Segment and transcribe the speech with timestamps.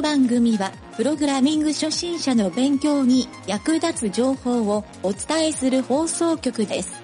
[0.00, 6.94] の番組は、プログラミング初心者の勉強に役立つ情報をお伝えする放送局です。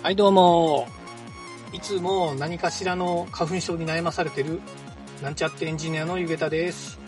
[0.00, 0.86] はい、どうも。
[1.72, 4.60] いつも何かしらの花粉症に悩まされてる、
[5.24, 7.00] なんちゃってエンジニアのゆげたです。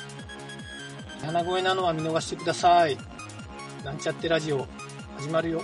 [1.24, 2.98] 鼻声なのは見逃してください。
[3.84, 4.66] なんちゃってラジオ、
[5.18, 5.62] 始まるよ。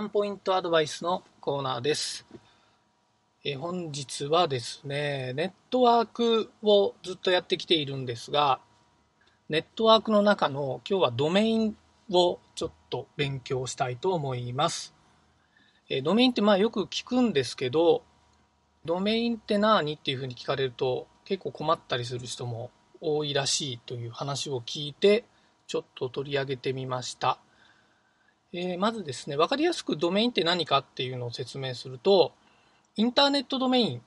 [0.00, 2.24] ワンポイントアドバイスのコーナーです。
[3.44, 8.60] え本日はですね、ネットワークをずっとやってきているんですが、
[9.50, 11.76] ネットワークの中の今日はドメイン
[12.10, 14.94] をちょっと勉強したいと思います。
[15.90, 18.02] えドメインってまあよく聞くんですけど、
[18.86, 22.70] ドメインって何っていうふうに聞かれると結構困ったりする人も
[23.02, 25.24] 多いらしいという話を聞いて、
[25.66, 27.38] ちょっと取り上げてみました。
[28.52, 32.32] えーまずですね、わかりやすくドメインって何かっていうのを説明すると、
[32.96, 34.02] インターネットドメイン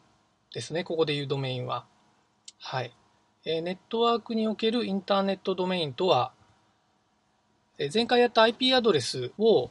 [0.53, 1.85] ですね、ここで言うドメインは。
[2.59, 2.94] はい。
[3.45, 6.33] えーネットワークにおけるインターネットドメインとは、
[7.77, 9.69] えー前回やった IP アドレスを、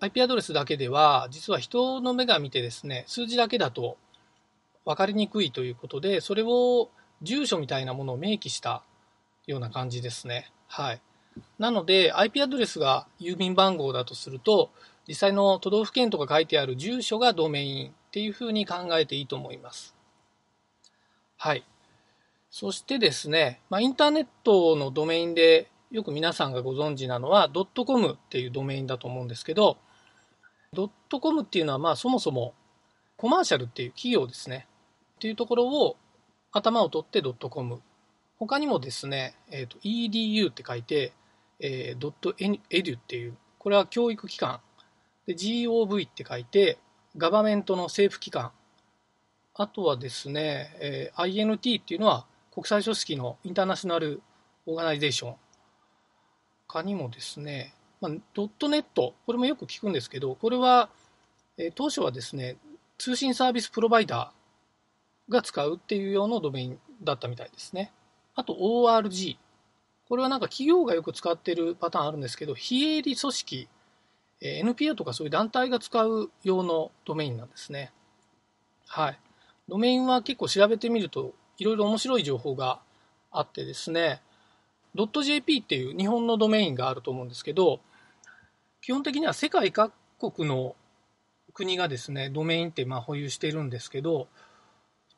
[0.00, 3.98] IP アドレスだけでは、実は人の目が見てですね、数字だけだと
[4.84, 6.90] 分かりにくいということで、それを
[7.22, 8.82] 住所みたいなものを明記した
[9.46, 10.50] ような感じですね。
[10.66, 11.00] はい。
[11.58, 14.70] なので IP アドレスが郵便番号だとすると
[15.06, 19.94] 実際の都道府県とか書いてある住所がドメインっていうふうに考えていいと思います。
[21.36, 21.64] はい。
[22.50, 29.78] そしてですね、まあ、インターネットのドメインでよく皆さんがご存知なのは .com っていうドメインだと思うんですけど
[31.10, 32.54] .com っていうのはまあそもそも
[33.16, 34.66] コマーシャルっていう企業ですね
[35.16, 35.96] っていうところを
[36.52, 37.80] 頭を取って .com
[38.38, 41.12] 他にもですね、えーと edu って書いて
[41.62, 42.12] えー、
[42.68, 44.60] .edu っていう、これは教育機関。
[45.26, 46.78] で、gov って書いて、
[47.16, 48.50] ガバメントの政府機関。
[49.54, 54.22] あとはですね、えー INT っていうのは国際組織のインターナショナル
[54.66, 55.36] オーガナイゼーション。
[56.66, 60.90] 他にもですね、まあ、ドットネット、これもよく聞くんですけど、これは、
[61.58, 62.56] えー当初はですね、
[62.98, 67.92] 通信サービスプロバイダーが使うっていう用のドメインだったみたいですね。
[68.34, 69.36] あと ORG。
[70.08, 73.68] これはなんか企業がよく使っているパターンあるんですけど、非営利組織、
[74.40, 77.92] え NPO とかそういう団体が使う用のドメインなんですね。
[78.86, 79.18] はい。
[79.68, 82.80] ドメインは結構調べてみると、いろいろ面白い情報が
[83.30, 84.20] あってですね、
[84.94, 87.80] .jp っていう日本のドメインがあると思うんですけど、
[88.82, 90.74] 基本的には世界各国の
[91.54, 94.28] 国がですね、ドメインってまあ保有しているんですけど、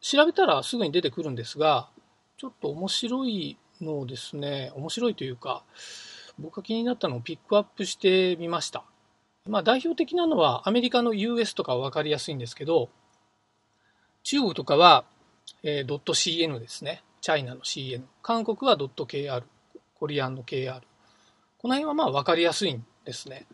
[0.01, 1.89] 調べたらすぐに出てくるんですが、
[2.37, 5.63] ちょっと面白いのですね、面白いというか、
[6.39, 8.85] 僕が気になったのをピックアップしてみました。
[9.47, 12.89] まあ代表的なのはアメリカの US とかは分かりやすいんですけど、
[14.23, 15.05] 中国とかは、
[15.63, 17.03] えー .cn ですね。
[17.21, 18.03] チャイナの CN。
[18.23, 19.43] 韓国は .kr。
[19.95, 20.81] コリアンの KR。
[21.59, 23.47] この辺はまあ分かりやすいんですね。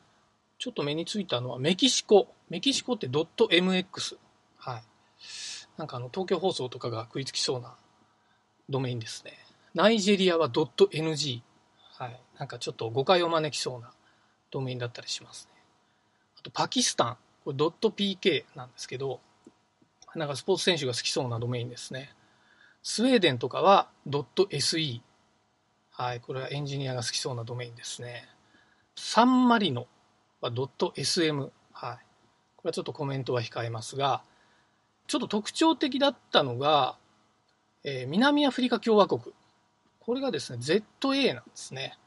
[0.58, 2.28] ちょっと目についたのはメキシコ。
[2.48, 4.16] メキシコって .mx。
[4.58, 4.82] はい。
[5.76, 7.74] なんかあの東京放送とかが食いつきそうな
[8.68, 9.32] ドメインですね。
[9.74, 11.42] ナイジェリアは .ng。
[11.98, 12.20] はい。
[12.38, 13.92] なんかちょっと誤解を招きそうな
[14.50, 15.60] ドメインだったりしますね。
[16.38, 17.16] あとパキスタン。
[17.44, 19.20] これ .pk なんですけど、
[20.14, 22.14] なんかスポーツ選手が好きそうなドメインですね。
[22.82, 25.00] スウェーデンとかは .se。
[25.90, 26.20] はい。
[26.20, 28.28] これはエンジニアが好きそうなドメインですね。
[28.96, 29.86] サンマリノ
[30.40, 31.50] は .sm。
[31.72, 31.98] はい。
[32.56, 34.22] これはちょっとコメントは控えますが、
[35.06, 36.96] ちょっと特徴的だったのが、
[37.84, 39.20] えー南アフリカ共和国。
[40.00, 41.98] これがですね、ZA なんですね。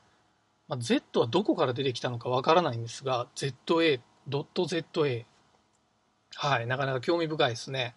[0.68, 5.26] まあ、Z はどこから出てきたのかわからないんですが、ZA、.ZA。
[6.36, 7.96] はい、なかなか興味深いですね。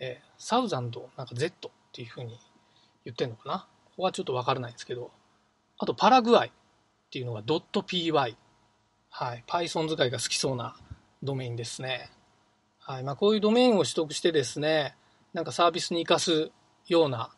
[0.00, 2.38] えーサウザンド、なんか Z っていうふうに
[3.04, 3.66] 言ってるのかな。
[3.86, 5.10] ここはちょっとわからないんですけど。
[5.78, 6.50] あと、パラグアイっ
[7.10, 8.12] ていうのが .py。
[9.10, 10.76] はい、Python 使いが好きそうな
[11.22, 12.10] ドメインですね。
[12.78, 14.96] はい、まあ、こういうドメインを取得してですね、
[15.32, 16.50] なんかサービスに活かす
[16.88, 17.30] ような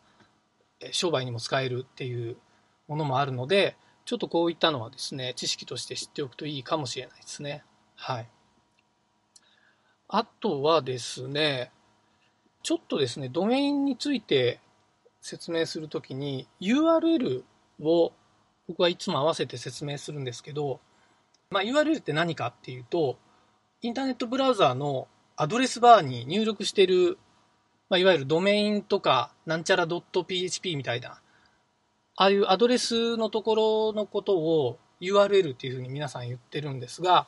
[0.91, 2.37] 商売にも使えるっていう
[2.87, 3.75] ものもあるので、
[4.05, 7.63] ちょっとこういったのはですね、知識として知っておくといいかもしれないですね。
[7.95, 8.29] はい。
[10.07, 11.71] あとはですね、
[12.63, 14.59] ちょっとですね、ドメインについて
[15.21, 17.43] 説明するときに URL
[17.81, 18.13] を
[18.67, 20.79] 僕はいつも合わせて説明するんですけど、
[21.49, 23.17] まあ、URL って何かっていうと、
[23.81, 27.17] インターネットブラウザーのアドレスバーに入力している
[27.89, 31.21] まあ、いわゆるドメインとか、なんちゃら .php みたいな、
[32.15, 37.27] ああいうアドレスのところのことを URL っていうふうに皆さん言ってるんですが、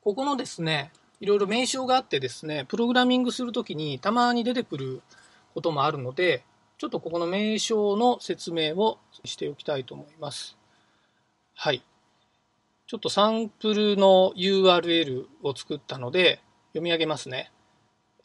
[0.00, 5.02] ここのですね、いろいろ名称があってですね、プログラミングするときにたまに出てくる
[5.54, 6.44] こともあるので、
[6.78, 10.56] ちょっとここの名称の説明をしておきたいと思います。
[11.54, 11.82] はい。
[12.86, 17.50] ちょっとサンプルの URL を作ったので、読み上げますね。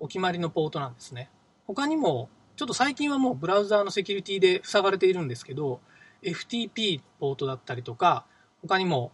[0.00, 1.28] お決まりのポートなんですね。
[1.66, 5.82] 他にも、ちょっと最近はもうブラウザーのセキュリティで塞がれているんですけど、
[6.22, 8.24] FTP ポートだったりとか、
[8.62, 9.12] 他にも、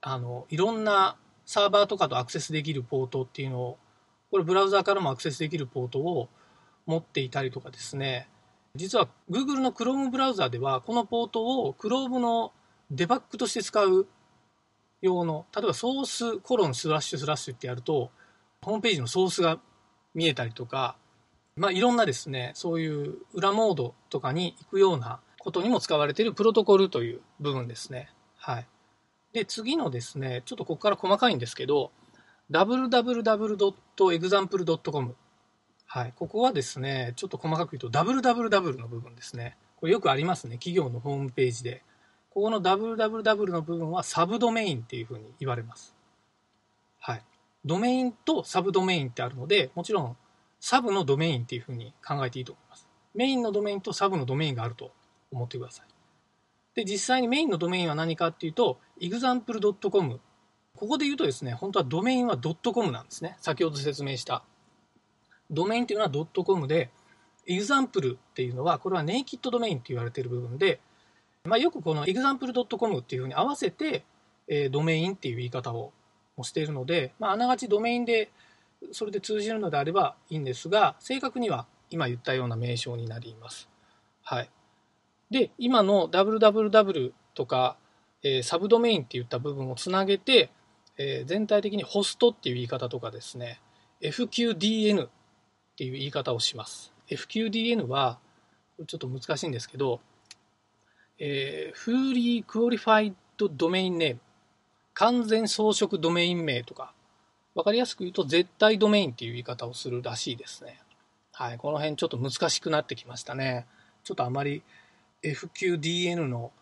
[0.00, 3.78] あの、いろんなサーバーとかとアクセスできるポートっていうのを、
[4.30, 6.30] これブラウザーからもアクセスできるポートを
[6.86, 8.30] 持っていたりとかですね、
[8.74, 12.54] 実は Google の Chrome ブラウザーでは、このポートを Chrome の
[12.90, 14.08] デバッグとして使う
[15.00, 18.10] 用の、例えばソースコロンスラッシュスラッシュってやると、
[18.62, 19.60] ホームページのソースが
[20.14, 20.96] 見えたりとか、
[21.56, 28.10] まあ、いろんなですね、そういう裏モードとかに行くようなことにも使われているプロトコルという部分ですね。
[28.36, 28.66] はい。
[29.32, 31.92] で、次のですね、ちょっとここから細かいんですけど、
[32.50, 35.16] www.example.com。
[35.86, 36.12] はい。
[36.16, 39.58] ここはですね、ちょっと細かく言うと、www の部分ですね。
[39.76, 40.56] これよくありますね。
[40.56, 41.82] 企業のホームページで。
[42.30, 45.94] ここの www の部分はサブドメインっていうふうに言われます。
[46.98, 47.22] はい。
[47.64, 50.16] ドメインとサブドメインってあるので、もちろん
[50.60, 52.88] サブのドメインっていうふうに考えていいと思います。
[53.14, 54.92] メインのドメインとサブのドメインがあると
[55.32, 55.86] 思ってください。
[56.74, 60.20] で、実際にメインのドメインは何かっていうと、example.com。
[60.76, 63.36] ここで言うとですね、本当はドメインは .com なんですね。
[63.40, 64.44] 先ほど説明した。
[65.50, 66.90] ドメインっていうのは .com で、
[67.48, 70.80] example っていうのは、これはネイキッドドメインって言われている部分で、
[71.44, 74.04] まあ、よくこの example.com っていうふうに合わせて、
[74.46, 75.92] えー、ドメインっていう言い方を
[76.42, 78.30] しているので、まあ、あながちドメインで
[78.92, 83.68] それで通じるのであればいいんですが、正確には今言ったような名称になります。
[84.22, 84.50] はい。
[85.30, 87.76] で、今の www とか、
[88.22, 90.50] えー、サブドメインっていった部分をつなげて、
[90.98, 93.60] えー、全体的にホストっていう言い方とかですね、
[94.02, 95.08] FQDN っ
[95.76, 96.92] ていう言い方をします。
[97.08, 98.18] FQDN は、
[98.86, 100.00] ちょっと難しいんですけど、
[101.20, 104.16] えー、Fully Qualified Domain Name
[104.94, 106.92] 完全装飾ドメイン名とか、
[107.54, 110.80] わかりやすく言うと絶対ドメインっていう言い方をするらしいですね。
[111.32, 113.66] はい、この辺ちょっと難しくなってきましたね。
[114.02, 114.62] ちょっとあまり
[115.22, 116.52] FQDN の、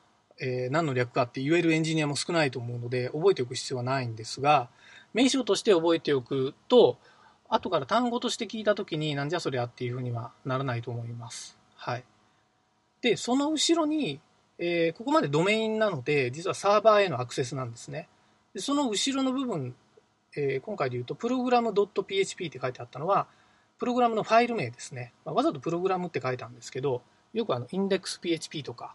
[0.41, 4.69] えー、何の略かって言えるエンジニアも少ないと思うので覚えておく必要はないんですが
[5.15, 6.99] 名称として覚えておくと
[7.49, 11.57] 後から単語として聞いた時になんじゃそりゃっていうふうにはならないと思います。
[11.77, 12.05] はい。
[13.01, 14.21] で、その後ろに、
[14.59, 18.09] えー、ここまでドメインなので実はサーバーへのアクセスなんですね。
[18.55, 19.75] でその後ろの部分、
[20.37, 23.27] えー、今回で言うとプログラム .php って書いてあったのは
[23.79, 25.13] プログラムのファイル名ですね。
[25.25, 28.95] まあ、わざとプログラムって書いたんですけどよくあのインデックス PHP とか、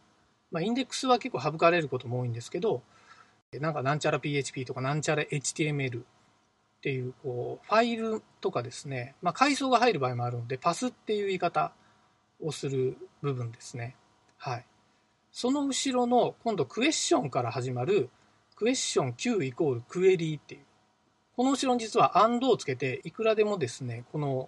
[0.51, 2.81] まあ、インデックスは結構省かれることも多いんですけど、
[3.53, 6.03] なんかなんちゃら PHP とかなんちゃら HTML っ
[6.81, 11.71] ていうこうファイルとかですね、まあ、階層が入る場合もあるので、パスっていう言い方
[12.41, 13.95] をする部分ですね。
[14.37, 14.65] はい。
[15.33, 18.09] その後ろの今度クエスチョンから始まる
[18.55, 20.61] クエスチョン Q イコールクエリーっていう。
[21.35, 24.47] この後ろに実は AND をつけて、いくらでもですね、この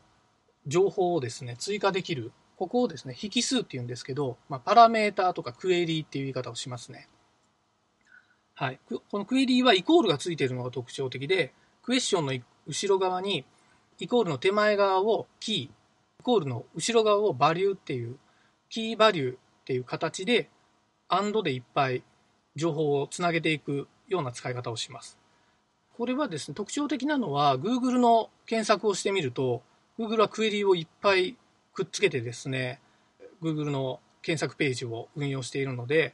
[0.68, 7.10] 情報をですね、追加できるここをですね、引数っていうんですけど、まあ、パラメーターとかクエリーっていう言い方をしますね。
[8.54, 8.80] はい。
[8.88, 11.52] このクエリーはイコールがついているのが特徴的で、
[11.82, 12.34] クエスチョンの
[12.68, 13.44] 後ろ側に、
[13.98, 15.70] イコールの手前側をキー、イ
[16.24, 18.20] コールの後ろ側をバリューっていう、
[18.70, 20.50] キーバリューっていう形で、
[21.08, 22.04] アンドでいっぱい
[22.56, 25.18] 情報をつなげていくような使い方をします。
[25.98, 29.62] これはですね、特徴的なのは、Google の検索をしてみると、
[29.98, 31.38] Google はクエリをいっぱい
[31.74, 32.82] くっつけてですね、
[33.42, 36.14] Google の検索ページを運用しているので、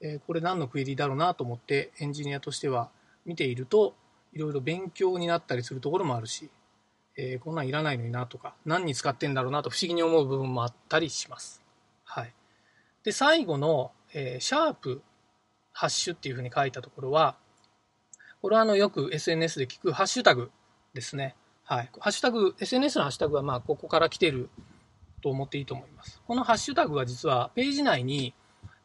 [0.00, 2.90] えこれ何のクエリだろうなと思ってエンジニアとしては
[3.24, 3.94] 見ていると、
[4.32, 6.50] いろいろ勉強になったりするところもあるし、
[7.16, 11.62] えー、こんなんいらないのになとか、何に使ってんだろうなと不思議に思う部分もあったりします。
[12.04, 12.32] はい。
[13.04, 15.02] で、最後の、えー、シャープ、
[15.72, 17.36] ハッシュっていうふうに書いたところは、
[18.40, 20.50] これはあのよく SNS で聞くハッシュタグ
[20.94, 21.36] ですね。
[21.64, 21.90] はい。
[21.98, 24.50] ハッシュタグ、SNS のハッシュタグはまあここから来てる
[25.22, 26.20] と思っていいと思います。
[26.26, 28.34] このハッシュタグは実はページ内に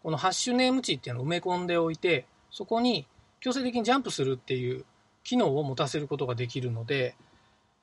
[0.04, 3.08] このハッシュネーム値っていうのを埋め込んでおいて、そこに
[3.42, 4.86] 強制的にジャンプするっていう
[5.24, 7.16] 機能を持たせることができるので、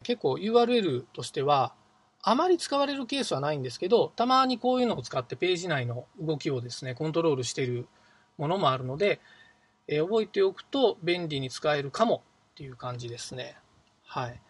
[0.02, 1.74] 結構 URL としては
[2.26, 7.86] あまり使われるケースはないんですけど、たまにこういうのを使ってページ内の動きをですね、コントロールしている
[8.38, 9.20] ものもあるので、
[9.88, 13.56] えー、覚えておくと便利に使えるかもっていう感じですね。
[14.06, 14.40] はい。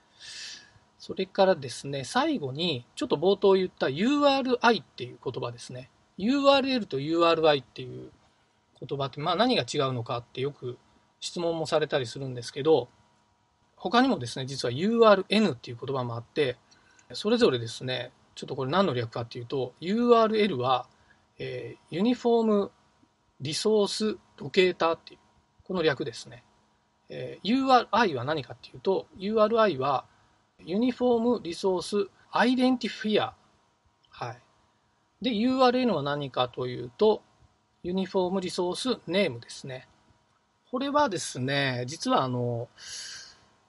[1.00, 5.90] それからですね、最後にちょっと冒頭言った URI っていう言葉ですね。
[6.16, 8.11] URL と URI っていう
[8.81, 10.78] 言葉って、まあ何が違うのかってよく
[11.19, 12.88] 質問もされたりするんですけど、
[13.76, 16.57] 他にもですね、実は URN っていう言葉もあって、
[17.13, 20.87] それぞれですね、ちょっとこれ何の略かっていうと、URL は、
[21.39, 22.71] えー、ユニフォーム
[23.41, 25.21] リソースロケーターっていう、
[25.65, 26.45] この略ですね。
[27.09, 30.05] えー、URI は何かっていうと、URI は
[30.59, 33.35] ユニフォームリソースアイデンティフィア。
[34.11, 34.39] はい。
[35.23, 37.23] で、URN は何かというと、
[37.83, 39.89] ユニフォームリソースネームですね。
[40.71, 42.69] これはですね、実はあの、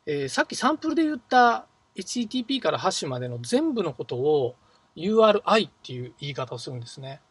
[0.05, 4.55] えー、さっきサンプルで言った HTTP からハッシュまでの全部のことを
[4.95, 7.21] URI っていう言い方をするんですね。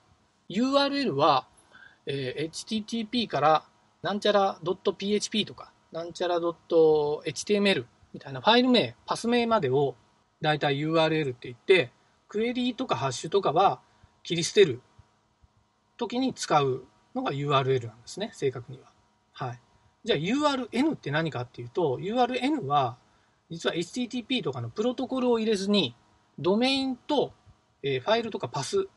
[0.48, 1.46] URL は、
[2.06, 3.64] えー、HTTP から
[4.02, 9.94] なんちゃら .php とかなんちゃら .html みたいなファイル名、パス名までを
[10.40, 11.90] だいたい URL って言って、
[12.28, 13.80] クエリとかハッシュとかは
[14.22, 14.80] 切り捨てる
[15.96, 18.88] 時に使うのが URL なんですね、正確には。
[19.32, 19.60] はい。
[20.04, 22.96] じゃあ URN って何かっていうと、URN は
[23.54, 25.94] 実は HTTP とかのプロトコルを入れずに、
[26.38, 27.32] ドメインと、
[27.82, 28.88] えファイルとかパス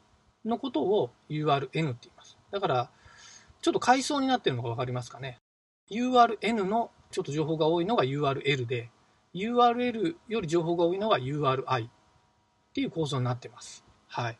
[0.46, 2.38] のことを URN って言います。
[2.52, 2.90] だから、
[3.62, 5.38] ちょっと階層になってるのが分かりますかね。
[5.92, 8.90] URN のちょっと情報が多いのが URL で、
[9.36, 11.90] URL より情報が多いのが URI っ
[12.74, 13.86] ていう構造になってます。
[14.08, 14.40] はい。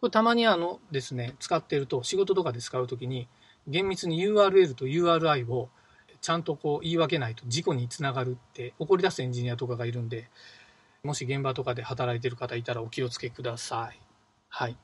[0.00, 3.28] これたまにあのですね、使ってると、仕事とかで使うときに、
[3.66, 5.68] 厳密に URL と URI を
[6.22, 10.28] ちゃんとこう言い訳ないと事故につながるって怒り出すエンジニアとかがいるんで、
[11.02, 14.00] もし現場とかで働いてる方いたらお気をつけください。
[14.48, 14.76] はい。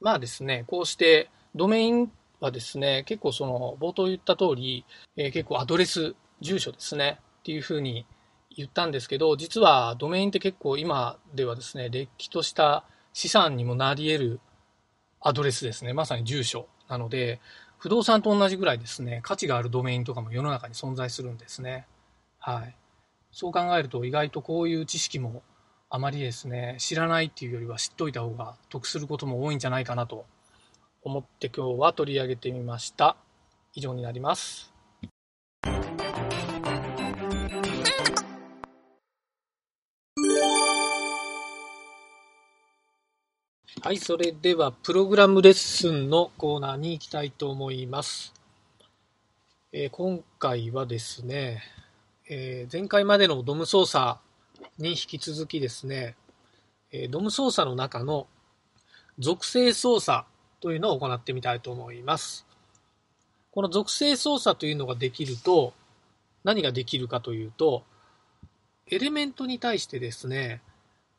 [0.00, 4.84] まあですね、こうしてドメインはですね、結構その冒頭言った通り、
[5.16, 8.06] えー、結構アドレス、住所ですね、っていうふうに
[8.56, 14.40] 言ったんですけど、実はドメインって結構今ではですね、れっきとした資産にもなり得る
[15.20, 17.40] アドレスですね、まさに住所なので、
[17.82, 21.88] 不動産と同じぐらいですね、価値があるドメインとかも世の中に存在するんですね。
[22.38, 22.76] はい。
[23.32, 25.42] そう考えると意外とこういう知識も
[25.90, 30.26] あまりですね、知らないっていうよりは知っといた方が得することも多いんじゃないかなと
[31.02, 33.16] 思って今日は取り上げてみました。
[33.74, 34.71] 以上になります。
[43.80, 48.32] はい、それではプログラムレッスンのコーナーに行きたいと思います。
[49.72, 51.62] えー、今回はですね、
[52.28, 54.18] えー、前回までのドム操作
[54.78, 56.16] に引き続きですね、
[56.92, 58.26] えー、ドム操作の中の
[59.18, 60.26] 属性操作
[60.60, 62.46] というのを行ってみたいと思います。
[63.52, 65.72] この属性操作というのができると、
[66.44, 67.82] 何ができるかというと、
[68.86, 70.60] エレメントに対してですね、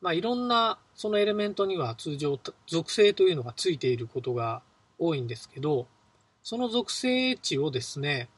[0.04, 4.60] まあ、いろんなそのエレメントには通常属性というのがついていることが
[4.98, 5.86] 多いんですけど、
[6.42, 8.28] その属性値をですね、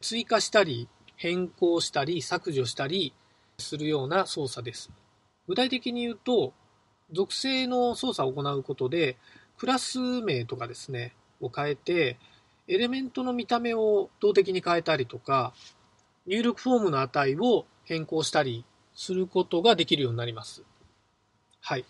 [0.00, 3.12] 追加したり、変更したり、削除したり
[3.58, 4.90] するような操作です。
[5.48, 6.52] 具体的に言うと、
[7.10, 9.16] 属性の操作を行うことで、
[9.56, 12.16] クラス名とかですね、を変えて、
[12.68, 15.52] エレメントの見た目を動的に変えたりとか、
[16.28, 20.62] 入力フォームの値を変更したりすることができるようになります。
[21.60, 21.84] はい。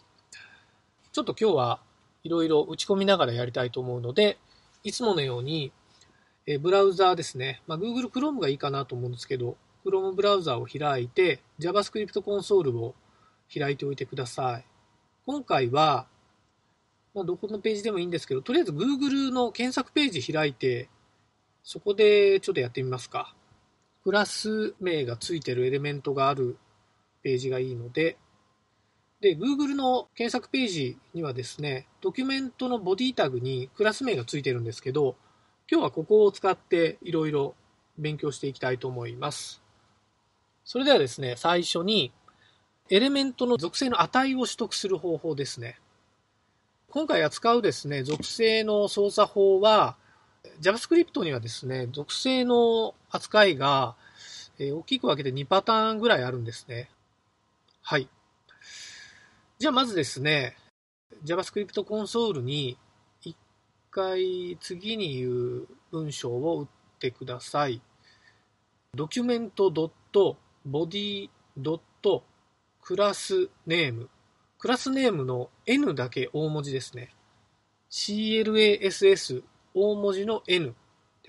[1.12, 1.80] ちょっと今日は
[2.24, 4.38] いろいろ打ち込みながらやりたいと思うので、
[4.84, 5.72] いつものように、
[6.46, 7.62] えブラウザーですね。
[7.66, 12.94] まあ、Google Chrome がいいかなと思うんですけど、Chrome ブラウザーを開いて、JavaScript コンソールを
[13.52, 14.64] 開いておいてください。
[15.26, 16.06] 今回は、
[17.14, 20.88] まあ、どこのページでもいいんですけど、とりあえず Google の検索ページ開いて、
[21.62, 23.34] そこでちょっとやってみますか。
[24.04, 26.56] クラス名がついてるエレメントがある
[27.22, 28.16] ページがいいので、
[29.20, 35.16] で、Google の検索ページにはですね、ドキュメントのボディタグにクラス名がついてるんですけど、
[35.70, 37.54] 今日はここを使っていろいろ
[37.98, 39.60] 勉強していきたいと思います。
[40.64, 42.12] それではですね、最初に
[42.90, 45.80] エレメントの属性の値を取得する方法ですね。
[46.90, 49.96] 今回扱うですね、属性の操作法は、
[50.60, 53.96] JavaScript にはですね、属性の扱いが、
[54.60, 56.88] 大きく分けて2パターンぐらいあるんですね。
[57.82, 58.08] はい。
[59.58, 60.56] じゃあまずですね、
[61.24, 62.78] JavaScript コンソールに
[63.22, 63.36] 一
[63.90, 66.68] 回次に言う文章を打っ
[67.00, 67.82] てください。
[68.94, 69.70] ドキュメント
[70.64, 71.30] .body.
[72.80, 74.08] クラスネーム。
[74.60, 77.12] クラスネームの N だけ大文字ですね。
[77.90, 79.42] CLASS
[79.74, 80.76] 大文字の N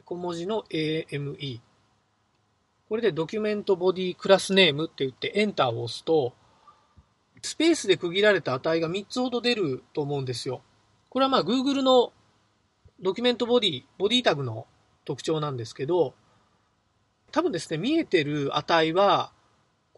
[0.04, 1.62] 小文字の AME
[2.88, 6.34] これでドキュメントボディクラスネームって言ってエンターを押すと
[7.42, 10.62] スペースで区切られた値が3つほど出ると思うんですよ。
[11.10, 12.14] これはまあ Google の
[13.02, 14.68] ドキュメントボディ、ボディタグの
[15.06, 16.14] 特徴なんですけど、
[17.32, 19.32] 多分ですね、見えてる値は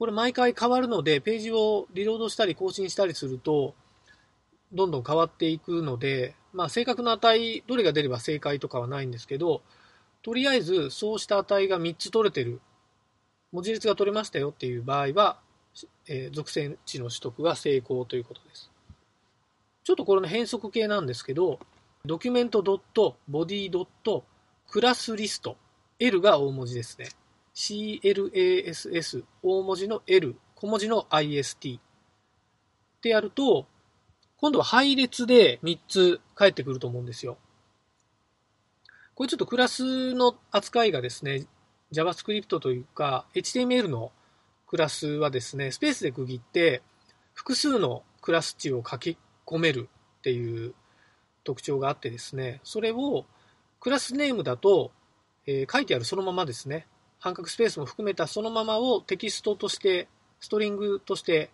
[0.02, 3.76] これ毎回変わるので、ページをリロードしたり更新したりすると、
[4.74, 9.62] どんどん変わっていくので、まあ、正確な値、どれが出れば正解とかはないんですけど、
[10.24, 12.62] とりあえずそうした値が3つ取れてる、
[13.52, 15.40] 文字列が取れましたよっていう場合は、
[16.08, 18.72] えー、属性値の取得は成功ということです。
[19.84, 21.60] ちょっとこれの変則系なんですけど、
[22.06, 22.62] ドキュメント
[23.30, 23.72] .body.
[24.70, 25.58] クラスリスト
[26.00, 27.10] L が大文字ですね。
[27.54, 31.82] CLASS 大文字の L 小文字の IST っ
[33.02, 33.66] てやると
[34.38, 37.38] 今度は配列で3つ返ってくると思うんですよ。
[39.14, 41.46] これちょっとクラスの扱いがですね
[41.92, 44.12] JavaScript というか HTML の
[44.72, 46.82] クラスはですねスペースで区切って
[47.36, 49.88] 複数のクラス値を書き込める
[50.20, 50.74] っていう
[51.44, 53.26] 特徴があってですねそれを
[53.80, 54.92] クラスネームだと、
[55.46, 56.88] えー、書いてあるそのままですね
[57.22, 60.08] 半角スペースも含めたそのままをテキストとして、
[60.40, 61.52] ストリングとして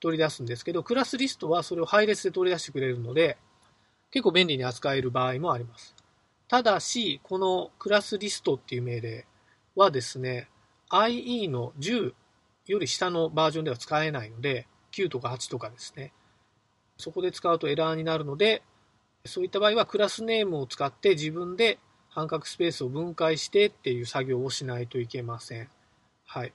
[0.00, 3.36] 取り出すんですけど、クラスリストはそれを配列で取り出してくれるので、
[4.10, 5.94] 結構便利に扱える場合もあります。
[6.48, 9.26] ただし、このクラスリストっていう命令
[9.76, 10.48] はですね、
[10.88, 12.14] IE の10
[12.66, 16.12] より下のバージョンでは使えないので、9とか8とかですね。
[16.96, 18.62] そこで使うとエラーになるので、
[19.26, 21.78] そういった場合はクラスネームを使って自分で
[22.10, 25.68] 半角スペースを分解してっていう作業をしないといけません。
[26.26, 26.52] はい。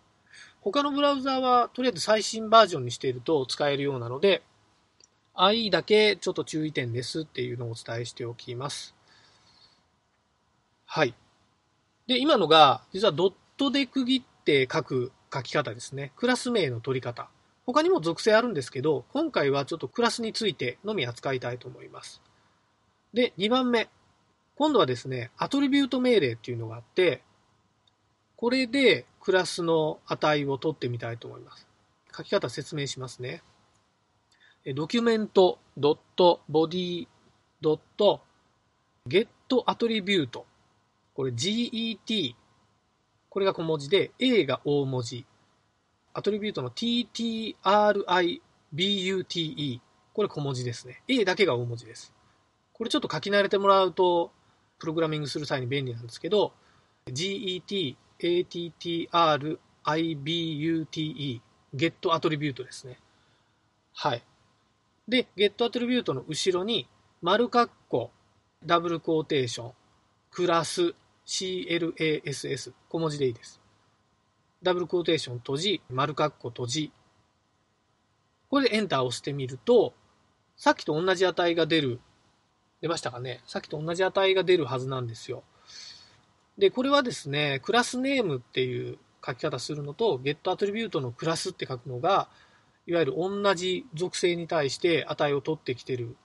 [0.62, 4.42] 他のブラウザーはとりあえず最新バージョンにしていると使えるようなので、
[5.36, 8.96] IE だけちょっと注意点ですっていうのをお伝えしておきます。
[10.86, 11.14] はい。
[12.08, 16.12] で、今のが実はドットで区切って書く書き方ですね。
[16.16, 17.30] クラス名の取り方。
[17.66, 22.22] 他にも属性あるんですけど、今回はちょっとクラスについてのみ扱いたいと思います。
[23.14, 23.90] で、2番目。
[24.56, 27.22] 今度はですね、アトリビュート命令っていうのがあって、
[28.36, 31.68] これでクラスの値を取ってみたいと思います。
[32.16, 33.44] 書き方説明しますね。
[34.76, 37.08] ドキュメント .body.
[39.08, 39.28] get
[39.66, 40.44] attribute
[41.14, 42.00] これ get
[43.30, 45.26] これが小文字で A が大文字。
[46.14, 47.56] アトリビュートの ttribute
[50.14, 51.02] これ小文字ですね。
[51.08, 52.14] A だけが大文字です。
[52.74, 54.32] これちょっと書き慣れてもらうと
[54.80, 56.54] プログラミングする際に便利なんですけど、
[57.08, 61.42] get, attr, ibute,
[61.76, 62.98] get attribute ですね。
[63.94, 64.24] はい。
[65.08, 66.88] で、get attribute の後ろに、
[67.22, 68.12] 丸括弧、
[68.66, 69.74] ダブルコーテーション、
[70.32, 70.96] クラス、
[71.30, 73.62] class、小文字でいいです。
[74.64, 76.92] ダブルコーテーション閉じ、丸括弧閉じ。
[78.50, 79.94] これでエンターを押してみると、
[80.58, 82.00] さっきと同じ値が出る
[82.82, 83.42] 出ましたかね？
[83.46, 85.44] さっきと同じ値が出るはずなんですよ。
[86.58, 92.28] で、これはですね、クラスネームっていう書き方するのと、ゲットアトリビュートのクラスって書くのが、
[92.88, 96.16] いわゆる同じ属性に対して値を取ってきてる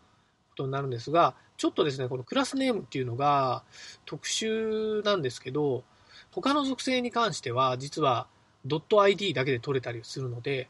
[0.50, 3.62] ことになるんですが、ちょっとですね、このクラスネームっていうのが
[4.04, 5.84] 特殊なんですけど、
[6.32, 8.26] 他の属性に関しては、実は
[8.66, 10.68] .id だけで取れたりするので、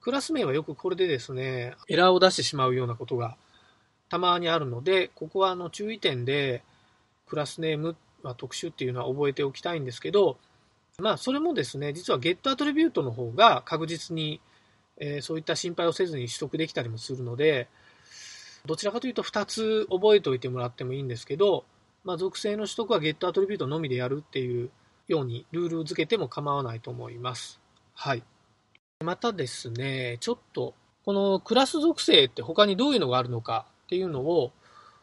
[0.00, 3.36] クラス名はよくこれでですね、エラーを出してしまうようなことが
[4.08, 6.62] たまにあるので、ここはあの注意点で、
[7.26, 10.38] クラスネームは特殊っていうのは覚えておきたいんですけど、
[10.98, 14.40] まあ、それもですね、実は Get Attribute の方が確実に、
[14.98, 17.68] えー、そういった心配をせずに取得できたりもするので、
[18.66, 21.64] どちらかというと2つ覚えておいてもらってもいいんですけど、
[22.02, 24.70] まあ、属性の取得は Get Attribute のみでやるっていう
[25.06, 27.60] ようにルールを付けても構わないと思います。
[27.94, 28.22] はい。
[29.04, 30.74] またですね、ちょっと、
[31.04, 34.52] このクラス属性って他にどういうのがあるのかっていうのを、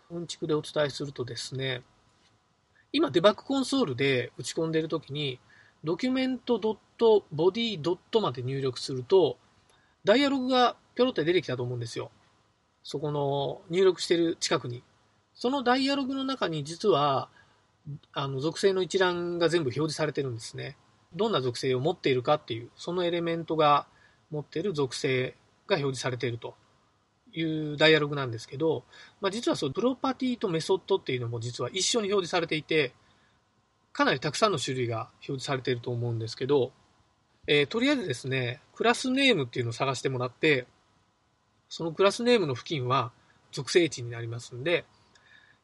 [0.10, 1.84] うんちくでお伝えするとですね、
[2.92, 5.40] 今デバッグコンソールで打ち込んでいるときに、
[5.84, 9.38] ドキュメントドットボディまで入力すると、
[10.04, 12.12] ダイアログがぴょろって出てきたと思うんですよ。
[12.84, 14.84] そこの入力してる近くに。
[15.34, 17.30] そのダイアログの中に実は、
[18.14, 20.78] あの属性の一覧が全部表示されてるんですね。
[21.16, 23.88] どんな属性を持っているかっていう、そのエレメントが
[24.30, 25.36] 持っている属性
[25.68, 26.56] が表示されていると
[27.34, 28.84] いうダイアログなんですけど、
[29.20, 32.94] まあ、実はそのプロパティとメソッドっていうのも実は一緒に表示されていて、
[33.94, 36.72] かなりたくさんの種類が表示されていると思うんですけど、
[37.48, 40.68] えー、とりあえずですね、クラスネームっていうのを探してもらって、
[41.72, 43.14] そのクラスネームの付近は
[43.54, 44.84] 属性値になりますんで、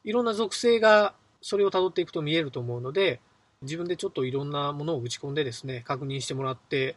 [0.04, 3.20] いろんな属性がそれを辿っていくと見えると思うので、
[3.60, 6.96] 自分でちょっといろんなものを打ち込んでですね、確認してもらって、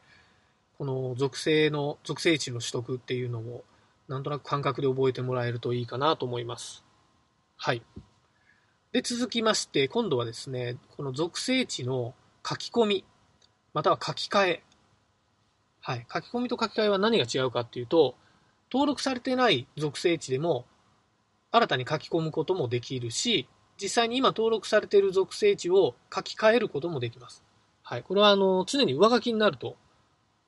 [0.77, 3.65] この属性の、属性値の取得っていうのを、
[4.07, 6.85] なんとなく感覚で覚えてもらえるといいかなと思います。
[7.57, 7.83] はい。
[8.93, 12.13] で、続きまして、今度はですね、この属性値の
[12.47, 13.05] 書き込み、
[13.73, 14.63] または書き換え。
[15.81, 16.07] はい。
[16.13, 18.15] 書き込みと書き換えは何が違うかっていうと、
[18.71, 20.65] 登録されてない属性値でも、
[21.51, 23.47] 新たに書き込むこともできるし、
[23.81, 27.43] 実際に今登録されている属性値を書き換えることもできます。
[27.83, 28.03] はい。
[28.03, 29.75] これは、あの、常に上書きになると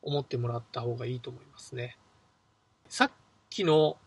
[0.02, 1.98] 思ってもらった方がいいと思いますね。
[2.88, 3.12] さっ
[3.50, 3.98] きの、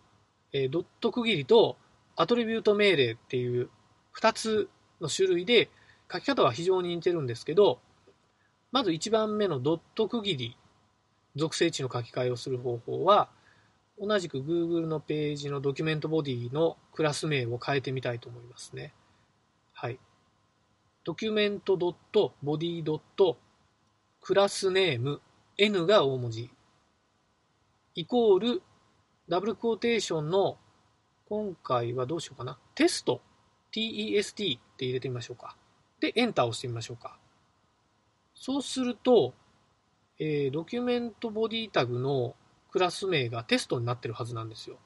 [0.52, 1.76] え、ドット区切りと
[2.14, 3.68] アトリビュート命令っていう
[4.18, 5.68] 2つの種類で
[6.10, 7.80] 書き方は非常に似てるんですけど、
[8.72, 10.56] まず1番目のドット区切り、
[11.34, 13.28] 属性値の書き換えをする方法は、
[13.98, 18.92] 同じく Google のページのドキュメントボディのクラス名を変えてみたいと思いますね。
[19.72, 19.98] はい。
[21.04, 23.38] ドキュメントドットボディドット
[24.20, 25.20] クラスネーム
[25.56, 26.50] N が大文字
[27.94, 28.62] イコール
[29.28, 30.58] ダブルクォーテーションの
[31.28, 33.20] 今回はどうしようかなテスト
[33.72, 35.56] test って入れてみましょうか。
[36.00, 37.18] で、エンターを押してみましょうか。
[38.34, 39.34] そうすると、
[40.18, 42.34] えー、ドキュメントボディタグの
[42.76, 44.76] クラス名がテストになってるはずなんですよ。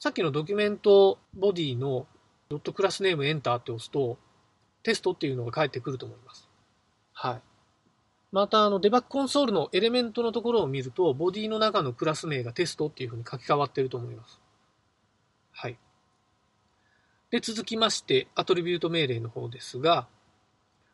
[0.00, 2.08] さっきのドキュメントボディの
[2.48, 4.18] ドットクラスネームエンターって押すと、
[4.82, 6.48] テストっていうのが返ってくると思います。
[7.12, 7.42] はい。
[8.32, 14.40] また、あの、デバッグコンソールのエレメントのところを見ると、ボディの中のクラス名がテストっていうふうに書き換わってると思います。
[15.52, 15.78] はい。
[17.30, 20.08] で、続きまして、アトリビュート命令の方ですが、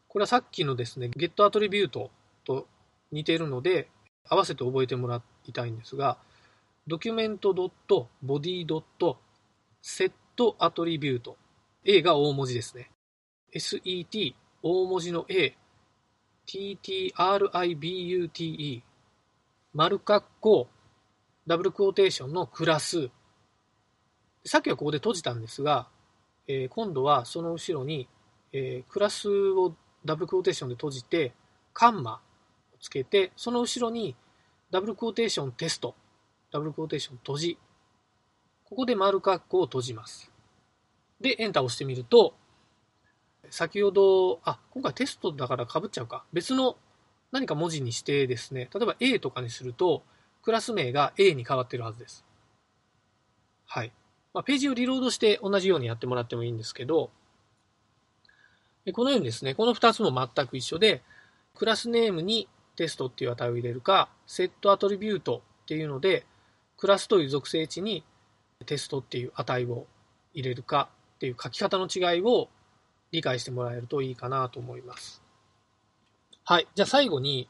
[0.09, 2.11] これはさっきのですね、ゲットアトリビュート
[2.44, 2.68] と
[3.11, 3.88] 似ているので、
[4.29, 6.18] 合わせて覚えてもらいたいんですが、
[6.87, 9.18] ドキュメントドットボディドット
[9.83, 11.37] セットアトリビュート。
[11.85, 12.90] A が大文字ですね。
[13.55, 15.57] SET 大文字の A
[16.46, 17.12] TTRIBUTE
[19.75, 20.68] 丸括弧
[21.46, 23.11] ダブルクォーテーションのクラス。
[24.44, 25.88] さっきはここで閉じたんですが
[26.49, 28.09] えー、今度はその後ろに、
[28.53, 31.33] えー、クラスをダブルクォーテーションで閉じて、
[31.72, 32.20] カンマ
[32.72, 34.14] をつけて、その後ろに
[34.70, 35.94] ダブルクォーテーションテスト、
[36.57, 37.59] ダブルクォーテーション閉じ、
[38.64, 40.33] ここで丸括弧を閉じます。
[41.21, 42.35] で、エンターを押してみると、
[43.51, 46.25] 先ほど、あ、今回テストだから被っちゃうか。
[46.33, 46.77] 別の
[47.31, 50.03] 何か文字にしてですね、例えば A とかにすると、
[50.42, 52.25] クラス名が A に変わってるはずです。
[53.66, 53.92] はい。
[54.33, 57.11] まあ、ページをリロードして同じようにやってもらってもいいんですけど、
[58.95, 61.03] このようにですね、この2つも全く一緒で、
[61.55, 66.25] クラスネームにテストっていう値を入れるか、セットアトリビュートっていうので、
[66.77, 68.05] クラスという属性値に
[68.65, 69.87] テストっていう値を
[70.35, 72.49] 入れるかっていう書き方の違いを
[73.12, 75.23] 理解してもらえるといいかなと思います。
[76.45, 76.69] はい。
[76.75, 77.49] じゃあ最後に、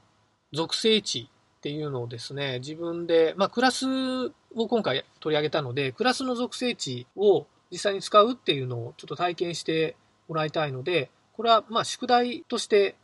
[0.52, 3.86] 属性値っていうのをですね、自分で、まあ、クラス
[4.56, 9.96] を今回取り上げたので、クラスの属性値を実際に使うっていうのをちょっと体験して
[10.28, 12.96] もらいたいので、これはまあ宿題として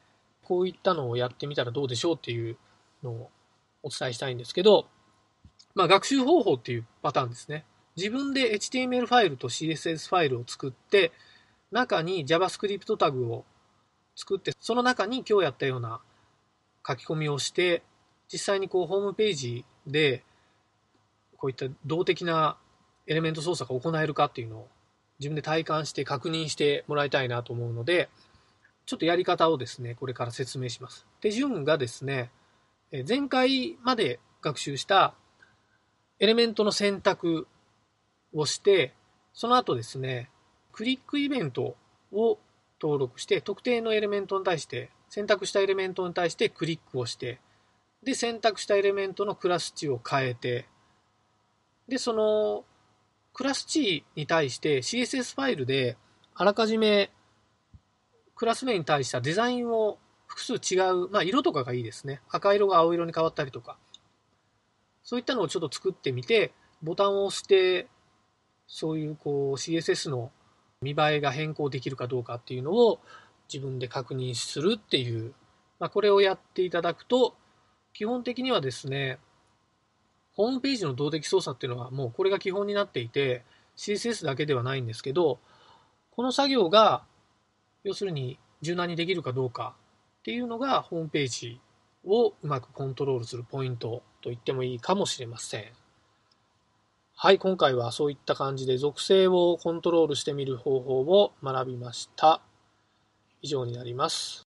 [0.43, 2.57] こういったのをやってみたらどうでしょうっていう
[3.03, 3.29] のを
[3.83, 4.85] お伝えしたいんですけど、
[5.75, 7.65] まあ、学習方法っていうパターンですね。
[7.95, 11.11] 自分で HTML ファイルと CSS ファイルを作って、
[11.71, 13.45] 中に JavaScript タグを
[14.15, 16.01] 作って、その中に今日やったような
[16.87, 17.83] 書き込みをして、
[18.31, 20.23] 実際にこうホームページで、
[21.37, 22.57] こういった動的な
[23.07, 24.67] エレメント操作が行えるかっていうのを
[25.19, 28.09] 自分で体感して確認してもらいたいなと思うので、
[28.85, 31.05] ちょっとやり方をですね、これから説明します。
[31.19, 32.31] 手順がですね、
[33.07, 35.13] 前回まで学習した
[36.21, 37.47] エレメントの選択
[38.31, 38.93] をして、
[39.33, 40.29] その後ですね、
[40.71, 41.75] クリックイベント
[42.13, 42.37] を
[42.79, 47.41] 登録して、特定のエレメントに対して、選択したエレメントに対してクリックをして、
[48.03, 50.67] で、選択したエレメントのクラス値を変えて、
[51.87, 52.65] で、その
[53.33, 55.97] クラス値に対して CSS ファイルで
[56.35, 57.09] あらかじめ
[58.35, 62.21] クラス名に対したデザインを複数違う、まあ色とかがいいですね。
[62.29, 63.77] 赤色が青色に変わったりとか。
[65.03, 67.87] そういったのをちょっと作ってみて、ボタンを押して、
[68.67, 70.31] そういうこう CSS の
[70.81, 72.99] 見栄えが変更できるかどうかっていうのを
[73.51, 75.33] 自分で確認するっていう、
[75.79, 77.35] まあ、これをやっていただくと、
[77.93, 79.19] 基本的にはですね、
[80.33, 83.43] ホームページの動的操作っていうのはもうこれが基本になっていて、
[83.77, 85.39] CSS だけではないんですけど、
[86.11, 87.03] この作業が、
[87.83, 89.75] 要するに柔軟にできるかどうか
[90.19, 91.59] っていうのがホームページ
[92.05, 95.65] をうまくコントロールするポイントと言ってもいいかもしれません。
[97.15, 102.41] はい、今回はそういった感じで属性をコントロールしてみる方法を学びました。
[103.41, 104.47] 以上になります。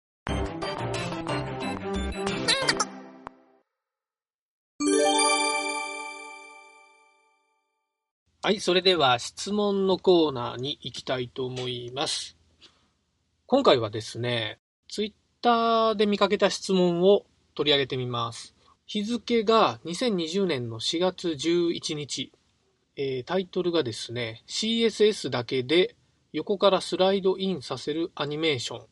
[8.42, 12.38] はい、それでは質問のコーナーに行きたいと思います。
[13.48, 18.55] 今回はですね、ツイッターで見かけた質問を取り上げてみます。
[18.88, 22.32] 日付が2020年の4月11日。
[22.96, 25.96] えー、タイトルがですね、CSS だけで
[26.34, 28.86] 横からスライドインさせるアニメーション。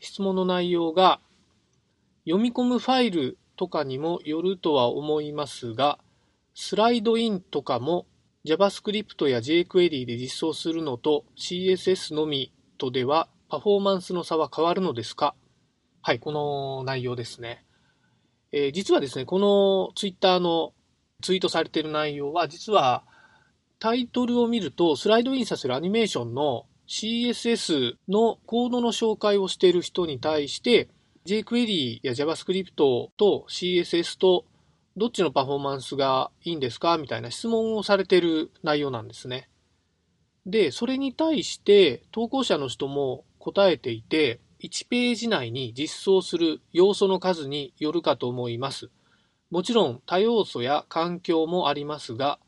[0.00, 1.20] 質問の内容が、
[2.24, 5.98] 読み込むファイルとかにもよるとは思いますが、
[6.54, 8.06] スライドインとかも
[8.46, 15.34] JavaScript や jQuery で実装するのと CSS のみとではパフォーマンスの差は変わるのですか？
[16.00, 17.64] はい、この内容ですね。
[18.52, 20.72] えー、実はですね、この Twitter の
[21.22, 23.04] ツイートされている内容は、実は
[23.78, 30.88] タイトルを見ると、スライドインさせるアニメーションの CSS のコードの紹介をしている人に対して、
[31.26, 34.44] jQuery や JavaScript と CSS と
[34.96, 39.48] どっちのパフォーマンスがいいんですかみたいな質問をされている内容なんですね。
[40.46, 48.90] で、それに対して投稿者の人も答えていて、1ページ内に実装する要素の数によるかと思います。
[49.50, 52.38] もちろん多要素や環境もありますが、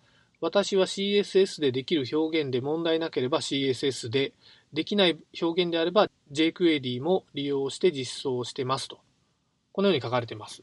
[0.40, 4.32] 私は CSS でできる表現で問題なければ CSS で、
[4.72, 9.00] できない表現であれば jQuery も利用して実装してますと。
[9.72, 10.62] このように書かれてます。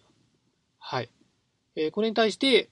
[0.80, 1.10] はい。
[1.76, 2.70] えーこれに対して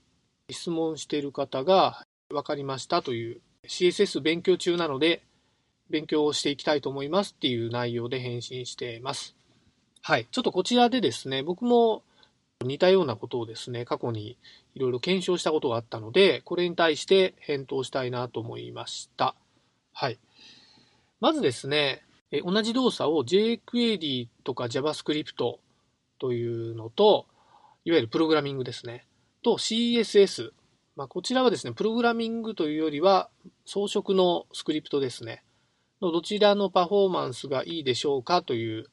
[0.50, 5.24] 質問している方が分かりましたという CSS 勉強中なので
[5.90, 9.36] 勉強をしていきたいと思いますっていう内容で返信しています。
[10.02, 10.28] はい。
[10.32, 12.04] ちょっとこちらでですね、僕も
[12.66, 14.38] 似たようなことをですね、過去に
[14.74, 19.36] いろいろ検証したことがあったので、これに対して返答したいなと思いました。
[19.94, 20.20] はい。
[21.20, 22.04] まずですね、
[22.44, 25.58] 同じ動作を jQuery とか JavaScript
[26.20, 27.26] というのと、
[27.86, 29.06] いわゆるプログラミングですね。
[29.44, 30.52] と CSS。
[30.96, 33.30] まあ、こちらはですね、プログラミングというよりは
[33.66, 35.44] 装飾のスクリプトですね。
[36.02, 38.86] のどちらのパフォーマンスがいいでしょうかという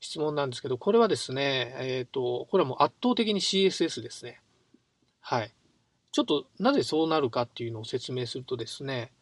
[0.00, 4.40] 質問なんですけど、これはですね、えっ、ー、と、これはもう圧倒的に CSS ですね。
[5.20, 5.52] はい。
[6.12, 9.12] ちょっとなぜそうなるかっていうのを説明するとですね、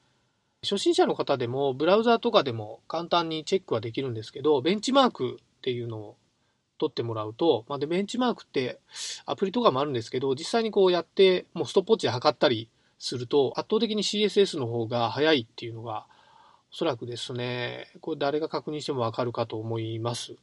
[0.63, 6.17] 初心者の方でもブラウザーとかでも簡単にチェックはできるんですけど、ベンチマークっていうのを
[6.79, 8.81] 取ってもらうと、まあ、で、ベンチマークって
[9.27, 16.07] アプリとかもあるんですけど、実際にこうやって、もうストップウォッチで測ったりすると、圧倒的に CSS の方が早いっていうのが、
[16.73, 20.37] おそらくですね、これ誰が確認してもわかるかと思います。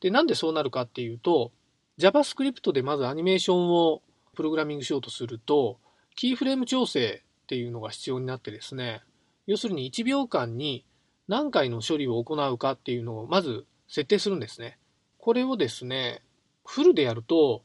[0.00, 1.52] で、なんでそうなるかっていうと、
[1.98, 4.02] JavaScript でまずアニメーションを
[4.34, 5.78] プログラミングしようとすると、
[6.14, 9.02] キーフレーム調整っていうのが必要になってですね、
[9.46, 10.84] 要するに1秒間に
[11.28, 14.78] 何回の処理を行うかっていうのをまず設定するんですね。
[15.18, 16.22] これをですね、
[16.64, 17.62] フルでやると、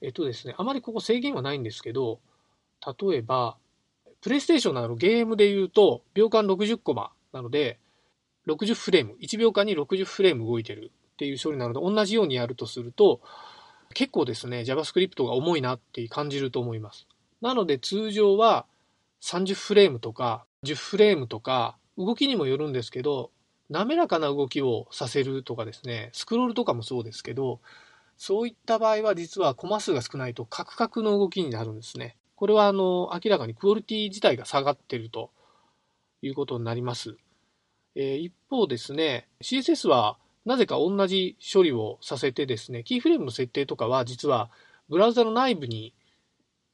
[0.00, 2.20] えっとですね、あまりここ制限はないんですけど、
[2.84, 3.56] 例えば、
[4.20, 7.78] プレイステーションなどのゲームで言うと、秒間60コマなので、
[8.46, 13.20] 60フレーム、1秒間に60フレーム動いてるっていう処理なので、同じようにやるとすると、
[13.94, 17.06] 結構ですね、JavaScript が重いなって感じると思います。
[17.40, 18.66] なので通常は
[19.20, 23.30] 30フレームとか10フレームとか、動きにもよるんですけど、
[23.68, 27.60] 滑らかな動きをさせるとかですね、スクロールとかもそうですけど、
[28.16, 32.16] そういった場合は実はコマ数が少ないとカクカクの動きになるんですね。
[32.36, 35.30] これはあの明らかにクオリティ自体が下がってると
[36.22, 37.16] いうことになります。
[37.94, 44.50] え、一方ですね、CSS はなぜか同じ処理をさせてですね、キーフレームの設定とかは実は
[44.88, 45.94] ブラウザの内部に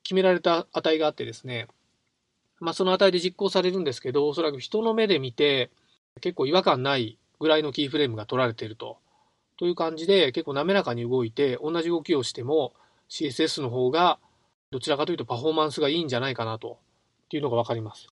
[0.02, 1.66] 決められた値があってですね、
[2.60, 5.70] まあ、その値で実行されるんですけど、おそらく人の目で見て
[6.20, 8.98] 結構違和感ないぐらいのキーフレームが取られていると。
[9.58, 12.74] という感じで結構滑らかに動いて同じ動きをしても
[13.10, 14.20] CSS の方が
[14.70, 16.78] どちらかというとパフォーマンスがいいんじゃないかなと
[17.32, 18.08] いうのがわかります。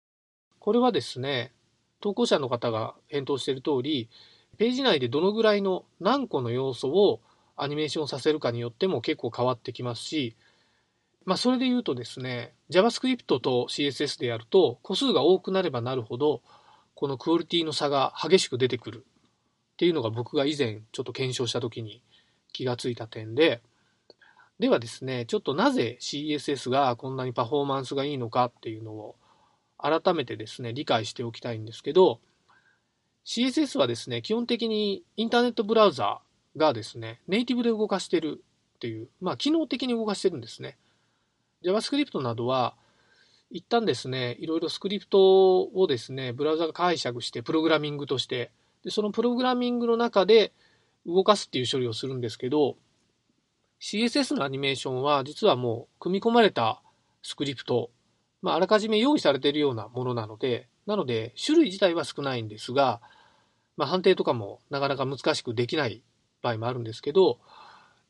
[0.66, 1.52] これはですね、
[2.00, 4.08] 投稿者の方が返答している通り、
[4.58, 7.20] ページ内でどのぐらいの何個の要素を
[7.54, 10.34] アニメーションさせるかによっても結構変わってきますし、
[11.24, 16.42] まあ、それで言うとですね、JavaScript と CSS でやると、個数が多くなればなるほど、
[16.96, 19.06] このクオリティの差が激しく出てくる。
[19.74, 22.02] っていうのが僕が以前ちょっと検証した時に
[22.52, 23.62] 気がついた点で、
[24.58, 29.14] ではですね、ちょっとなぜ CSS がこんなにパフォーマンスがいいのかっていうのを
[29.78, 32.20] 改めてですね、理解しておきたいんですけど、
[33.24, 36.20] CSS はですね、基本的にインターネットブラウザ
[36.56, 38.44] がですね、ネイティブで動かしてる
[38.76, 40.78] っていう、まあ、機能的に動かしてるんですね。
[41.64, 42.74] JavaScript などは、
[43.50, 48.50] 一旦ですね、いろいろスクリプトをですね、ブラウザが解釈して、プログラミングとして、
[48.82, 50.52] でそのプログラミングの中で
[51.06, 52.76] 動かすっていう処理をするんですけど、
[53.80, 56.80] CSS のアニメーションは実はもう組み込まれた
[57.22, 57.90] スクリプト、
[58.42, 63.00] まあ、あらかじめ用意されているようなものなので、なので種類自体は少ないんですが、
[63.76, 66.02] まあ、判定とかもなかなか難しくできない
[66.42, 67.38] 場合もあるんですけど、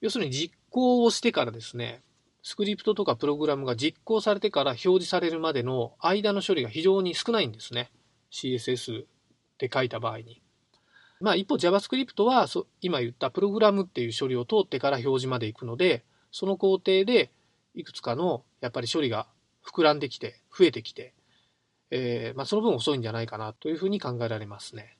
[0.00, 2.02] 要するに実行をしてからですね、
[2.42, 7.90] スクリプトとかプログラムが実行されてから表示されるまでの間の処理が非常に少ないんですね。
[8.30, 9.04] CSS
[9.58, 10.42] で書いた場合に。
[11.20, 12.46] まあ一方 JavaScript は
[12.80, 17.32] 今言ったプログラムっていう処理を通ってから表示まで行くので、その工程で
[17.74, 19.26] いくつかのやっぱり処理が
[19.66, 21.14] 膨らんできて、増えてきて、
[21.90, 24.96] えー、まあ、その分遅いんじゃないかなというふうに考えられますね。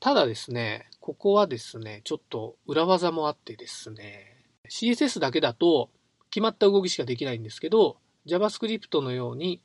[0.00, 4.36] ただですね、ここはですね、ちょっと裏技もあってですね、
[4.68, 5.90] CSS だけだと
[6.30, 9.60] 決まった動きしかできないんですけど、JavaScript のように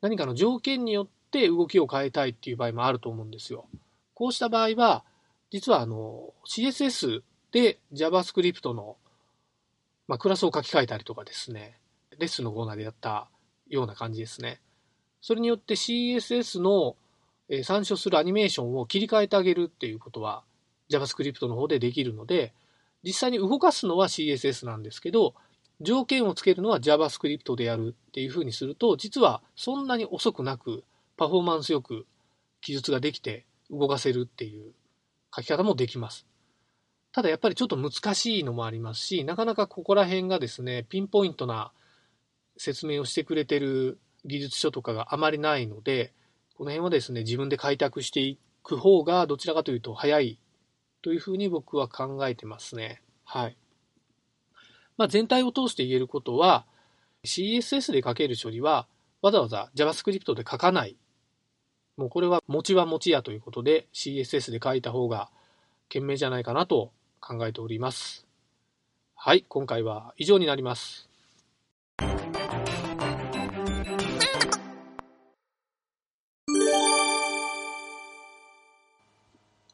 [0.00, 3.68] 何かの条件によって動きを変えたいっていう場合もあると思うんですよ。
[4.14, 5.04] こうした場合は、
[5.50, 8.96] 実はあの CSS で JavaScript の、
[10.06, 11.78] まあ、クラスを書き換えたりとかですね、
[12.18, 13.28] レッスンのコーナーでやった
[13.68, 14.60] ような感じですね。
[15.20, 16.96] それによって CSS の
[17.62, 20.42] 参照するアニメーションを切り替えてあげるっていうことは
[20.90, 22.52] JavaScript の方でできるので、
[23.04, 25.34] 実際に動かすのは CSS なんですけど、
[25.80, 30.84] 条件をつけるのは JavaScript でやるっていうふうにすると、実はそんなに遅くなく、
[31.16, 32.06] パフォーマンスよく
[32.60, 34.72] 記述ができて動かせるっていう
[35.34, 36.26] 書き方もできます。
[37.12, 41.72] ただやっぱりちょっと難しいのもありますし、なかなかここら辺がですね、ピンポイントな
[42.58, 46.12] 説明をしてくれてる技術書とかがあまりないので、
[46.56, 50.38] この辺はですね、自分で開拓していく方がどちらかというと早い
[51.02, 53.00] というふうに僕は考えてますね。
[53.24, 53.56] はい。
[54.96, 56.66] まあ、全体を通して言えることは、
[57.24, 58.88] CSS で書ける処理は、
[59.22, 60.96] わざわざ JavaScript で書かない。
[61.98, 65.30] もうこれは持ちは持ちやということで CSS で書いた方が
[65.88, 68.24] 賢明じゃないかなと考えております。
[69.16, 71.07] はい、今回は以上になります。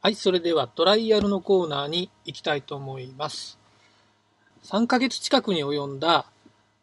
[0.05, 3.59] はい、それではトライアルのコーナーに行きたいと思います。
[4.65, 6.27] 3ヶ月近くに及んだ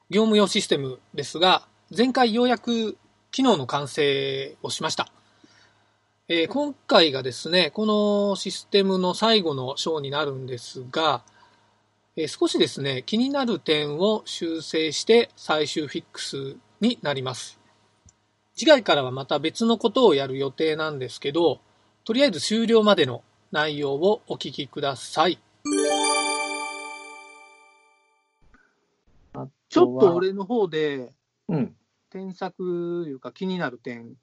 [0.10, 2.98] 業務用システムですが、前回ようやく
[3.30, 5.12] 機能の完成をしました。
[6.30, 11.22] えー今回がですね、このシステムの最後の章になるんですが、
[12.16, 17.60] えー少しですね、気になる点を修正して最終フィックスになります。
[18.56, 21.60] 次回からはまた別のことをやる予定なんですけど、
[22.04, 25.40] とりあえず終了までの内容をお聞きください。
[29.70, 31.14] ちょっと俺の方で
[31.48, 31.76] うん。
[32.10, 34.16] 添削いうか気になる点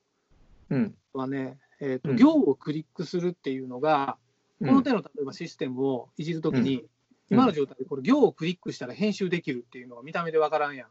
[0.71, 0.95] うん。
[1.15, 4.19] はね、えっ、と、うん行をクリックするっていうのが、
[4.61, 6.85] この手の例えばシステムをいじるときに、
[7.31, 10.87] 今の状態でこれ行をクリックしたら編集できるっていうのが見た目でわからんや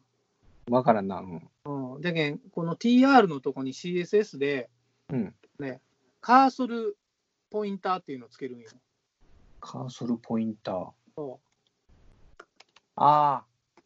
[0.70, 0.74] ん。
[0.74, 1.20] わからんな。
[1.20, 1.96] うん。
[1.96, 2.02] うん。
[2.02, 4.70] だけん、この TR のとこに CSS で、
[5.10, 5.36] うん。
[6.28, 6.98] カーソル
[7.50, 8.68] ポインターっていうのをつけるんよ。
[9.62, 10.90] カーソルポインター。
[11.16, 11.40] そ
[12.98, 13.46] あ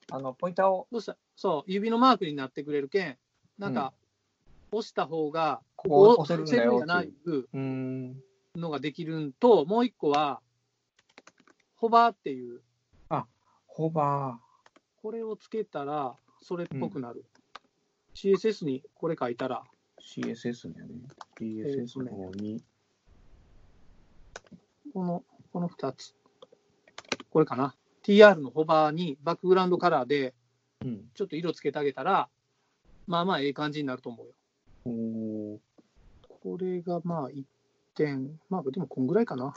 [0.10, 0.92] あ、あの、ポインターをう。
[0.92, 1.16] どうした？
[1.36, 3.18] そう、指のマークになってくれるけん、
[3.60, 3.94] なんか、
[4.72, 8.24] 押した方が、ここをこ押せるんだよないいううーん。
[8.56, 10.42] のができるんと、もう一個は、
[11.76, 12.64] ホバーっていう、
[13.68, 14.40] ホバ
[14.96, 17.24] これをつけたら、それっぽくなる。
[18.16, 20.76] CSS にこれ書いたら、ー、CSS ね。
[21.40, 22.64] CSS の方に。
[24.94, 25.24] この、
[25.54, 26.16] この2つ。
[27.30, 27.76] これかな。
[28.04, 30.34] TR のホバーにバックグラウンドカラーで、
[30.84, 31.10] うん。
[31.14, 32.30] ちょっと色つけてあげたら、
[33.08, 34.34] まあまあええ感じになると思うよ。
[34.86, 35.60] おー
[36.44, 37.46] これがまあ1
[37.94, 39.54] 点、まあでもこんぐらいかな。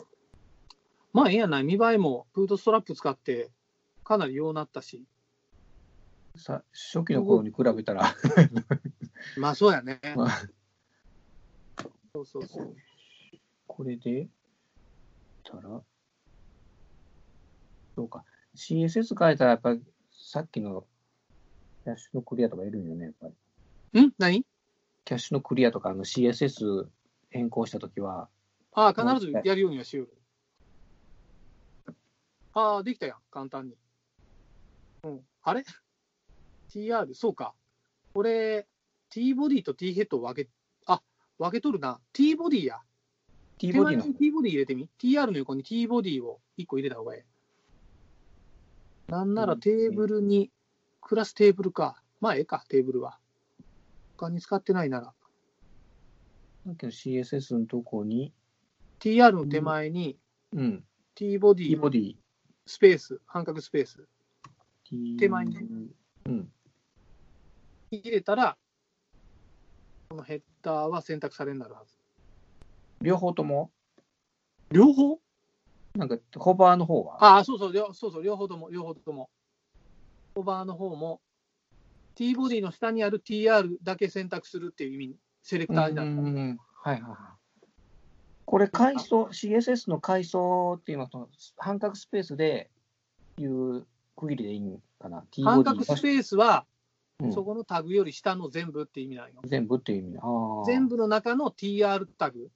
[1.12, 3.50] まあええやない、見栄えもブートストラップ使って
[4.02, 5.04] かなりようなったし。
[6.36, 8.14] さ初期の頃に比べたら、
[9.38, 10.00] まあそうやね。
[10.16, 10.28] まあ
[12.14, 12.76] そうそうそう。
[13.66, 14.28] これで、
[15.42, 15.82] たら、
[17.94, 18.24] そうか。
[18.54, 19.82] CSS 変えたら、やっぱり
[20.12, 20.86] さっきの
[21.84, 23.28] キャッシュのクリアとかいるんよね、やっぱ
[23.92, 24.06] り。
[24.06, 24.12] ん？
[24.18, 24.44] 何？
[25.04, 26.88] キャッシュのクリアとか、あの CSS
[27.30, 28.28] 変更したときは、
[28.72, 30.08] ああ、必ずやるようにはしよう。
[32.54, 33.76] ああ、できたやん、簡単に。
[35.04, 35.20] うん。
[35.42, 35.64] あれ？
[36.74, 37.54] ?TR、そうか。
[38.12, 38.66] これ、
[39.10, 40.50] T ボディと T ヘッドを分け、
[40.86, 41.00] あ、
[41.38, 42.00] 分けとるな。
[42.12, 42.80] T ボディや。
[43.58, 44.88] T ボディの手前に T ボディ入れてみ。
[44.98, 47.22] TR の横に T ボディを1個入れた方がいい。
[49.08, 50.50] なんならテーブルに、
[51.00, 52.02] クラステーブルか。
[52.20, 53.18] まあ、ええか、テーブルは。
[54.16, 55.14] 他に使ってないなら。
[56.66, 58.32] さっきの CSS のとこに、
[59.00, 60.16] TR の手前に
[60.54, 60.84] うん、
[61.16, 62.14] T ボデ T ィ、ボディ、
[62.64, 64.06] スペース、半角スペース。
[64.84, 65.56] T 手前に
[66.26, 66.52] うん、
[67.98, 68.56] 入れたら、
[70.08, 71.96] このヘッダーは選択されになるはず。
[73.00, 73.70] 両方とも、
[74.70, 75.20] 両方？
[75.94, 79.30] なんか、ホバーの方は、ああ、そうそう、両そうそう、両方とも、両方とも。
[80.34, 81.20] ホバーの方も、
[82.16, 86.10] T ボディの下にある TR だけ選択するっていう意味、セレクターになる。
[86.10, 87.66] うんはいはいはい。
[88.44, 92.70] これ、階層、CSS の階層っていうのと、半角スペースで
[93.38, 93.86] いう
[94.16, 96.66] 区切りでいいんかな？T ボ半ディ角スペースは、
[97.20, 99.40] うんそこのタグより下の全部って意味なんよ。
[99.44, 100.18] 全部っていう意味。
[100.66, 100.88] 全。
[100.88, 102.50] 部の中の TR タグ。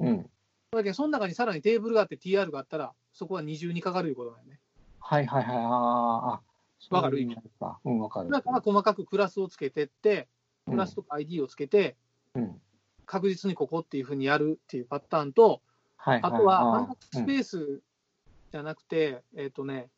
[0.00, 0.30] うん。
[0.72, 4.60] だけど、その中にさらにテーブルがあって TR があったら、そこは二重にかかるいうことなんよね。
[4.98, 5.56] はいはいはい。
[5.56, 6.40] あーあ。
[6.90, 7.78] わかる意味か。
[7.84, 8.30] うん、わかる。
[8.30, 10.28] だから細かくクラスをつけてって、
[10.66, 11.96] うんクラスとか ID をつけて、
[12.34, 12.60] うん。
[13.06, 15.62] 確実にここっていうふうにやるっていうパターンと、
[15.96, 16.32] はいはい。
[16.32, 17.80] あとはあー半角スペース
[18.52, 19.88] じゃなくて、えっ、とね、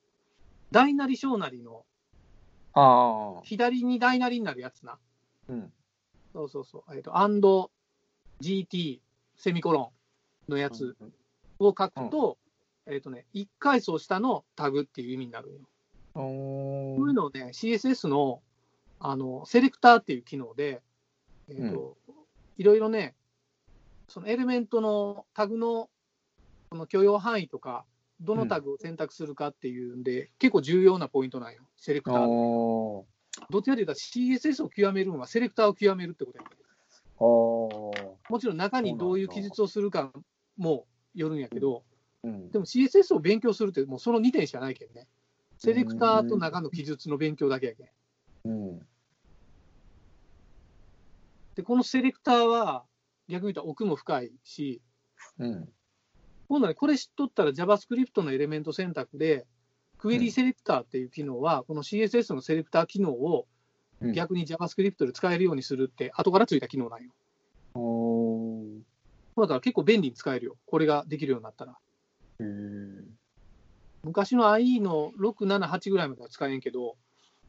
[0.70, 1.84] 大なり小なりの
[2.74, 3.40] ああ。
[3.44, 4.98] 左に大なりになるやつな。
[5.48, 5.72] うん。
[6.32, 6.96] そうそうそう。
[6.96, 7.70] えっ、と、and
[8.40, 9.00] GT
[9.36, 9.92] セミコロ
[10.48, 10.96] ンのやつ
[11.58, 12.38] を書くと、
[12.86, 15.60] えっ、とね、1階層下のタグっていう意味になるよ。
[16.14, 18.42] おこういうのをね、CSS の
[19.00, 20.80] あのセレクターっていう機能で、
[21.48, 21.96] えーと
[22.58, 23.14] いろいろね、
[24.08, 25.88] そのエレメントのタグの
[26.70, 27.84] この許容範囲とか、
[28.22, 32.26] どのタグを選択するかっていうんで、結構重要なポイントなんよ、セレクター
[33.50, 36.44] どっちかというと CSS を極めるのはセレクターを極めるってことや
[38.28, 40.12] もちろん中にどういう記述をするか
[40.56, 41.84] もよるんやけど、
[42.22, 42.50] うん。
[42.50, 45.06] でも CSS を勉強するってもうその2点しかないけんね。
[45.58, 47.88] セレクターと中の記述の勉強だけやけん。
[48.44, 48.78] うん。
[51.54, 52.84] で、このセレクターは
[53.28, 54.80] 逆に言うと奥も深いし、
[55.38, 55.68] うん。
[56.52, 59.46] 今度はね、これ知っとったら JavaScript のエレメント選択で、
[59.96, 63.46] クエリセレクターっていう機能は、この CSS のセレクター機能を
[64.02, 67.10] うん逆に JavaScript で使えるようにするって、後からついた機能なんよ。
[67.74, 70.56] おーだから結構便利に使えるよ。
[70.66, 71.78] これができるようになったら。
[74.04, 76.96] 昔の IE の6、7、8ぐらいまでは使えんけど、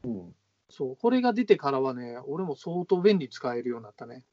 [0.04, 0.34] うん。
[0.70, 4.24] そう、これが出てからはね、俺も相当便利に使えるようになったね。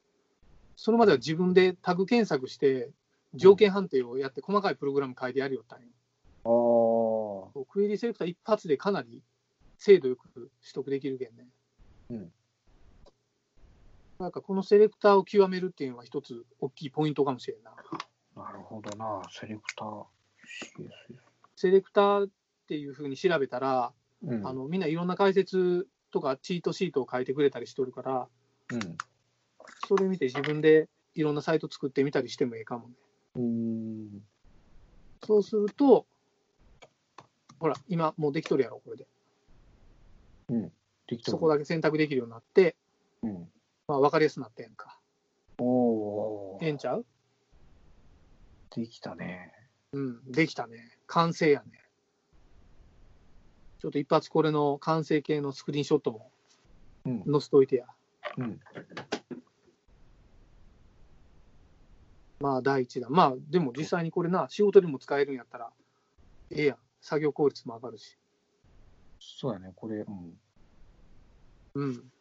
[0.76, 2.88] それまでは自分でタグ検索して、
[3.34, 5.86] 条件判定をやって細かいプログラム書いてやるよったんよ。
[6.44, 6.50] あー
[7.52, 9.22] そうクエリセレクター一発でかなり
[9.78, 11.46] 精度よく取得できるけんね。
[12.10, 12.32] うん。
[14.18, 17.72] なんかこのセレクターを極めるっていうのは一つ大きいポイントかもしれんな。
[18.36, 20.04] なるほどな、セレクター。
[21.56, 22.30] セレクターっ
[22.68, 24.46] ていうふうに調べたら、うん。
[24.46, 28.28] あのみんないろんな解説とかチートシートを書いてくれたりしとるから、
[28.72, 28.96] うん。
[29.88, 32.94] それ見て自分でいろんなサイト作ってみたりしてもいいかもね。
[33.34, 34.22] うーん。
[35.24, 36.06] そうすると、
[37.58, 39.06] ほら、今もうできとるやろ、これで。
[41.06, 42.76] できたそこだけ選択できるようになって、
[43.22, 43.52] うん。
[43.86, 44.98] まあ、分かりやすくなってんか。
[45.58, 47.06] おーええんちゃう？
[48.74, 49.52] できたね。
[49.92, 50.98] うん、できたね。
[51.06, 51.66] 完成やね。
[53.78, 56.30] ちょっと一発これの完成形のスクリーンショットも
[57.04, 57.24] うん。
[57.30, 57.86] 載せといてや。
[58.38, 58.60] うん。
[62.42, 63.10] まあ、第一弾。
[63.10, 65.70] まあ、でも実際にこれな、仕事でも使えるんやったら、
[66.50, 66.76] ええやん。
[67.00, 68.18] 作業効率も上がるし。
[69.20, 70.38] そうやね、これ、うん。
[71.74, 72.12] うん。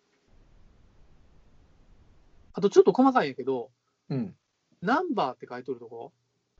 [2.53, 3.71] あとちょっと細かいんやけど、
[4.09, 4.35] うん。
[4.81, 6.11] ナンバーって書いとるとこ、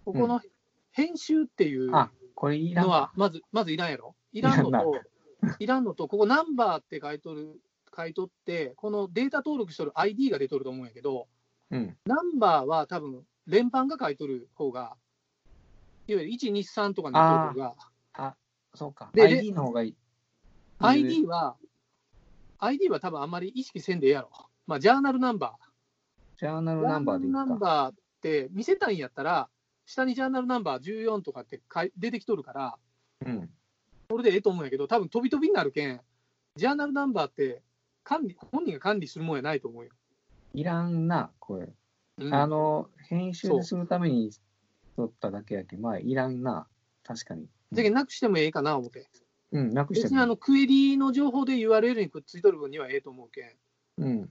[0.05, 0.41] ここの
[0.91, 2.09] 編集っていうのは
[3.07, 4.16] か。、まず、まずいらんやろ？
[4.32, 5.01] いらんのと、
[5.59, 7.59] いらんのと、ここナンバーって書いとる、
[7.95, 11.28] 書いとって、このデータ登録しとる ID が出とると思うんやけど、
[11.70, 11.97] うん。
[12.05, 14.95] ナンバーは多分、連番が書いとる方が、
[16.07, 17.75] いわゆる1、2、3とかになっとる方
[18.15, 18.35] が、
[18.73, 19.09] そうか。
[19.13, 19.95] で ID の方がいい。
[20.79, 21.57] ID は、
[22.59, 24.29] ID は多分あんまり意識せんでええやろ。
[24.67, 25.71] まあ、ジャーナルナンバー。
[26.39, 27.55] ジャーナルナンバーでいいナンか。
[27.55, 29.49] バーって見せたいんやったら、
[29.85, 32.77] 下にジャーナルナンバー14とかってかい出てきとるから、
[33.25, 33.49] うん。
[34.09, 36.01] それでええと思うんやけど、多分飛び飛びになるけん、
[36.55, 37.61] ジャーナルナンバーって
[38.03, 39.91] 管理、本人が管理するもんやないと思うよ。
[40.53, 41.69] いらんな、これ。
[42.18, 44.32] うんあの、編集でするために
[44.95, 46.68] 取っただけやけど、まあ、いらんな。
[47.03, 47.47] 確かに。
[47.72, 49.07] じゃなくしてもええかな思って。
[49.51, 53.53] うん、なくして別にあのクエリの情報で URL にくっついとる分にはええと思うけん。
[53.97, 54.30] うん。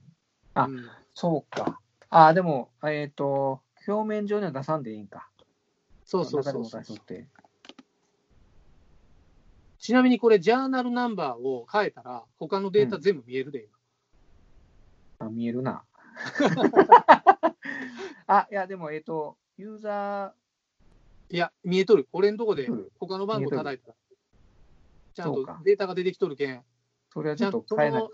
[0.53, 1.79] あうんそうか。
[2.09, 5.29] あ、でも、えっ、と、表面上には出さんでいいんか。
[6.05, 6.83] そうそうそうそう。
[9.79, 13.63] ちなみにこれ、ジャーナルナンバーを変えたら、他のデータ全部見えるで、
[15.19, 15.27] 今。
[15.27, 15.83] あ、見えるな。
[18.27, 20.33] あ、いや、でも、えっ、と、ユーザ
[21.29, 22.07] いや、見えとる。
[22.11, 22.69] 俺のとこで
[22.99, 23.95] 他の番号叩いたら。
[25.13, 26.61] ちゃんとデータが出てきとるけん、ー、
[27.09, 28.07] それはちょっちゃんと変えな。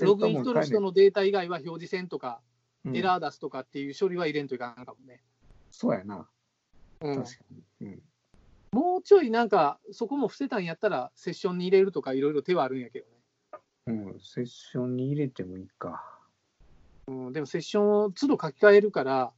[0.00, 2.40] ログインしとる人の、のデータ以外は表示せんとか、
[2.84, 5.22] うんエラー出すとかっていう処理は入れんといかんかもね。
[5.70, 6.28] そうやな。
[7.00, 7.44] うん確か
[7.80, 7.88] に。
[7.88, 8.02] うん。
[8.72, 13.12] もうちょいなんか、そこも伏せたんやったら、セッションに入れるとか、いろいろ手はあるんやけどね。
[13.86, 16.04] うん、セッションに入れてもいいか。
[17.06, 19.32] うん、でもセッションを都度書き換えるから、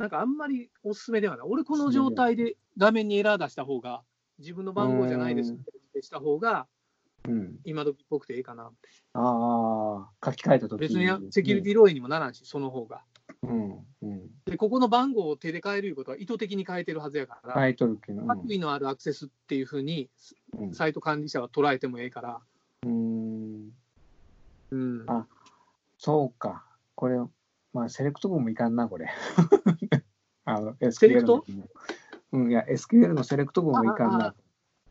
[0.00, 1.46] なんかあんまりおすすめではない。
[1.46, 4.02] 俺、この状態で画面にエラー出した方が、
[4.38, 5.56] 自分の番号じゃないですっ
[5.92, 6.66] てした方が、
[7.28, 7.58] うん。
[7.66, 8.88] 今時っぽくていいかなって。
[9.12, 13.02] ああ、書き換えたとき別にセキュリティ漏洩にもならんし、その方が。
[13.42, 14.30] うん、うん。
[14.46, 18.22] で、ここの番号を手で変えるいうことは意図的に変えてるはずやから、るけど。
[18.26, 20.08] 悪意のあるアクセスっていうふうに、
[20.58, 22.40] うんサイト管理者は捉えてもええから、
[22.86, 23.70] うん。
[24.70, 25.26] うん、あ
[25.98, 26.64] そうか。
[26.94, 27.18] これ、
[27.72, 29.08] まあ、セレクト文もいかんな、これ。
[30.44, 31.44] あの、セレクト？
[32.32, 34.34] うん、いや、SQL のセレクト文もいかんああな。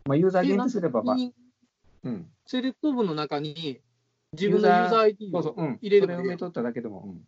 [0.06, 1.34] まあ、ユーザーで限定すれば、まあ、に
[2.04, 2.32] うん。
[2.46, 3.82] セレクト文の中に、
[4.34, 5.78] 自分のユーザー ID をそうそう、うん。
[5.78, 7.28] それ埋めとっただけでも、うん。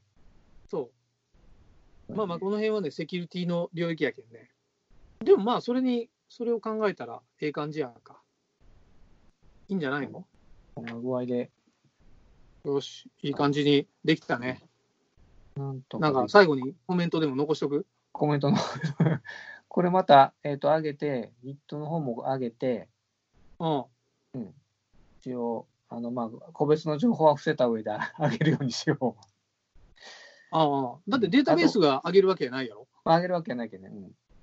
[0.68, 0.92] そ
[2.10, 2.14] う。
[2.14, 4.52] まあまあ、この辺はね、セキュリティの領域やけんね。
[5.20, 8.22] でもまあ、それに、それを考えたら、ええ感じやんか。
[9.68, 10.26] いいんじゃないの？
[10.76, 11.52] こんな具合で、
[12.64, 14.62] よし、いい感じにできたね。
[15.62, 17.86] なんとなんか、最後にコメントでも残しとく？
[18.12, 18.58] コメントの、
[19.70, 22.90] これまた、えっ、と、上げて、Git の方も上げて、
[23.60, 23.68] う
[24.40, 24.54] ん。
[25.22, 29.16] 一応、あの、まあ、個別の情報は伏せた上で 上げるようにしよう。
[30.50, 32.88] ああ、だってデータベースが上げるわけやないやろ？
[33.06, 33.92] まあ、上げるわけやないけどね。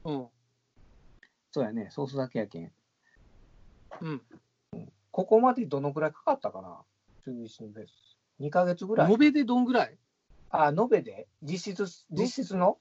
[0.05, 0.15] うん。
[0.15, 0.29] うん。
[1.51, 2.73] そうやね、ソースだけやけん。
[4.01, 4.23] うん。
[5.11, 6.81] ここまでどのくらいかかったかな？
[7.25, 8.17] 数日のベース。
[8.41, 9.99] 2ヶ月ぐらい延べでどんぐらい？
[10.51, 11.27] あ、延べで？
[11.43, 12.79] 実質、実質の？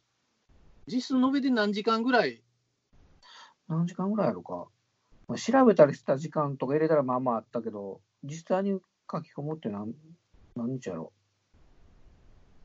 [0.87, 2.41] 実質延べで何時間ぐらい？
[3.67, 4.67] 何時間ぐらいやろか。
[5.27, 8.79] まあ調べたりした時間とか入れたらまあまああったけど、実際に
[9.11, 9.93] 書き込むって何
[10.55, 11.11] 何日やろ？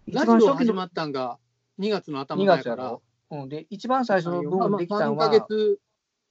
[0.07, 1.39] ラジオ始まったんが
[1.79, 5.81] 2月の頭2前から月やろ、うん、で、一番最初の部分できたの3は、ヶ月、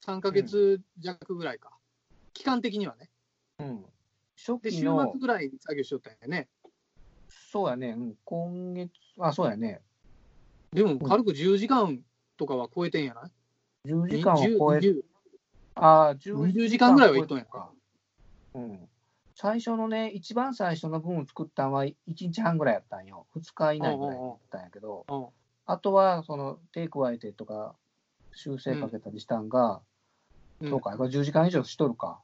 [0.04, 1.70] 三ヶ月弱ぐらいか。
[2.34, 3.10] 期間的にはね。
[3.58, 3.84] うん、
[4.36, 6.48] 初で、週期の末、ぐらいに作業しよったんやね。
[7.50, 9.82] そうやね、うん、今月、あ、そうやね、
[10.72, 12.00] でも、軽く10時間
[12.36, 13.30] とかは超えてんやない
[13.88, 15.02] ？10時間を超え20
[15.74, 17.70] ああ、20時間ぐらいは行っとんやか。
[18.54, 18.88] うん。
[19.34, 23.26] 最初のね、一番最初の分を作ったのは1日半ぐらいやったんよ。
[23.34, 25.26] 2日以内ぐらいやったんやけど、うん
[25.64, 27.76] あとは、その、手加えてとか、
[28.32, 29.80] 修正かけたりしたんが、
[30.60, 30.70] うん。
[30.70, 32.20] そうか、これ10時間以上しとるか。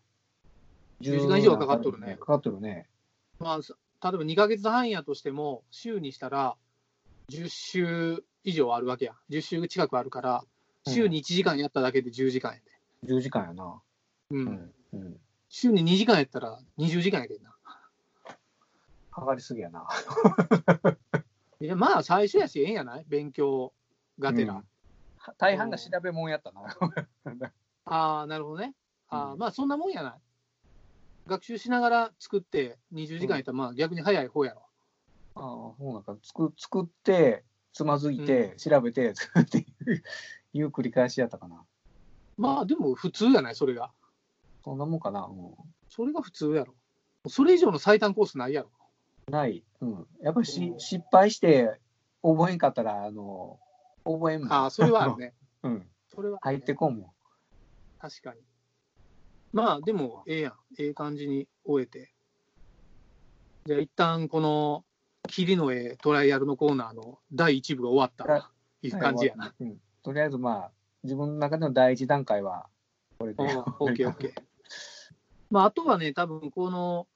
[1.00, 2.16] 10時間以上はかかっとるね。
[2.16, 2.88] かかっとるね。
[3.38, 6.56] まあ、さ例えば2ヶ月半やとしても、週にしたら
[7.30, 9.14] 10週以上あるわけや。
[9.30, 10.44] 10週近くあるから、
[10.86, 13.12] 週に1時間やっただけで10時間やで。
[13.12, 13.80] 10時間やな。
[14.30, 14.74] うんうん。
[14.92, 15.20] うん。
[15.48, 17.54] 週に2時間やったら20時間やけんな。
[19.10, 19.88] かかりすぎやな。
[21.60, 23.04] いや、まあ、最初やし、ええんやない？
[23.08, 23.72] 勉強
[24.18, 24.54] がてら。
[24.54, 24.64] うん
[25.36, 26.62] 大半が調べ物やったな。
[27.84, 28.74] ああ、なるほどね。
[29.08, 30.20] ああ、うんまあ、そんなもんやない？
[31.28, 34.62] 学習しながら作って20時間やったら、まあ、逆に早い方やろ。
[35.36, 35.42] ああ、
[35.78, 40.02] そうなんか、作作って、つまずいて、調べて、作 っていう
[40.54, 41.64] いう繰り返しやったかな。
[42.36, 43.92] まあ、でも普通やない、それが。
[44.64, 45.26] そんなもんかな。
[45.26, 45.54] うん
[45.90, 46.74] それが普通やろ。
[47.28, 48.70] それ以上の最短コースないやろ。
[49.30, 49.64] ない。
[49.80, 50.06] うん。
[50.20, 51.80] やっぱりし、うん失敗して
[52.22, 53.58] 覚えんかったら、あの、
[54.04, 54.52] 覚えんもん。
[54.52, 55.34] ああ、それはあるね。
[55.64, 55.90] うん。
[56.08, 57.14] それはね入ってこんも
[57.98, 58.40] 確かに。
[59.52, 60.52] まあ、でも、ええやん。
[60.78, 62.12] ええ感じに終えて。
[63.66, 64.84] じゃあ、一旦この、
[65.26, 69.46] 霧の絵トライアルのコーナーの第一部が終わったはという感じやな。
[69.46, 69.54] ん。
[69.60, 69.80] うん。
[70.02, 70.70] とりあえず、まあ、
[71.04, 72.66] 自分の中での第一段階は、
[73.18, 73.42] これで。
[73.42, 74.42] オッケーオッケー。
[75.50, 77.06] まあ、あとはね、多分この、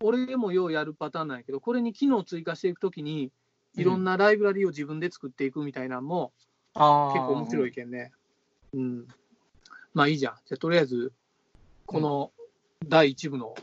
[0.00, 3.32] 俺もようやるパターンなんやけど、これに機能を追加していくときに、
[3.74, 6.32] いろんなライブラリを自分で作っていくみたいなのも、
[6.74, 7.12] ああ。
[7.12, 8.12] 結構面白いけんね。
[8.72, 9.08] うん。
[9.94, 10.34] まあいいじゃん。
[10.44, 11.12] じゃあとりあえず、
[11.86, 12.32] この
[12.86, 13.54] 第1部の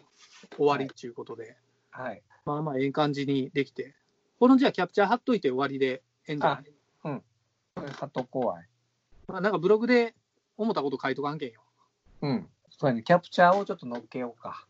[0.58, 1.56] 終わりっていうことで、
[1.92, 2.22] はい。
[2.46, 3.96] まあまあええ感じにできて、
[4.40, 7.22] このじゃあキャプチャー貼っといて終わりでええんじゃない？
[7.76, 8.68] これ、ハト怖い。
[9.28, 10.16] まあなんかブログで
[10.58, 11.62] 思ったこと書いとかんけんよ。
[12.22, 12.48] うん。
[12.70, 13.04] そうやね。
[13.04, 14.68] キャプチャーをちょっと乗っけようか。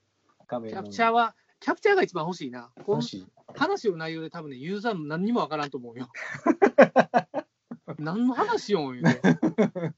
[0.50, 2.72] キのャプチャーは、キャプチャーが一番欲しいな。
[2.86, 3.26] このもし。
[3.56, 6.10] 話の内容で多分ね、ユーザーも何にもわからんと思うよ。
[8.02, 8.92] 何の話よ。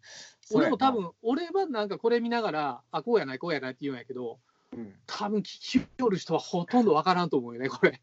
[0.54, 4.40] 俺も多分、俺はなんかこれ見ながら、あ、こうやない、こうやないって言うんやけど、
[4.74, 4.94] うん。
[5.08, 5.44] 多分聞
[5.82, 8.02] きよる人はほとんどわからんと思うよね、これ。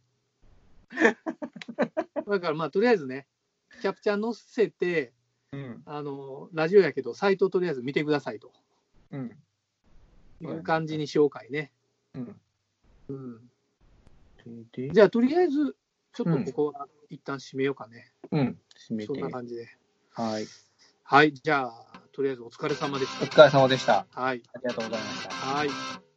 [2.27, 3.27] だからまあ、とりあえずね、
[3.81, 5.13] キャプチャー載せて、
[5.53, 5.83] うん。
[5.85, 8.53] あの、ラジオやけど、サイトをとりあえず見てくださいと
[9.11, 9.37] うん。
[10.41, 11.73] いう感じにしようかいね。
[12.15, 12.41] うん。
[13.09, 13.51] うん。
[14.73, 15.77] で、じゃあ、とりあえず、
[16.13, 18.13] ちょっとここは一旦締めようかね。
[18.31, 18.61] うん。
[18.77, 19.23] 締めそんて。
[19.23, 19.69] な感じで。
[20.15, 20.47] はい。
[21.05, 24.07] はい、じゃあ、とりあえずお疲れ様でしお疲れ様でした。
[24.15, 24.21] た。
[24.21, 24.43] はい。
[24.55, 25.35] ありがとうございました。
[25.35, 26.10] はい。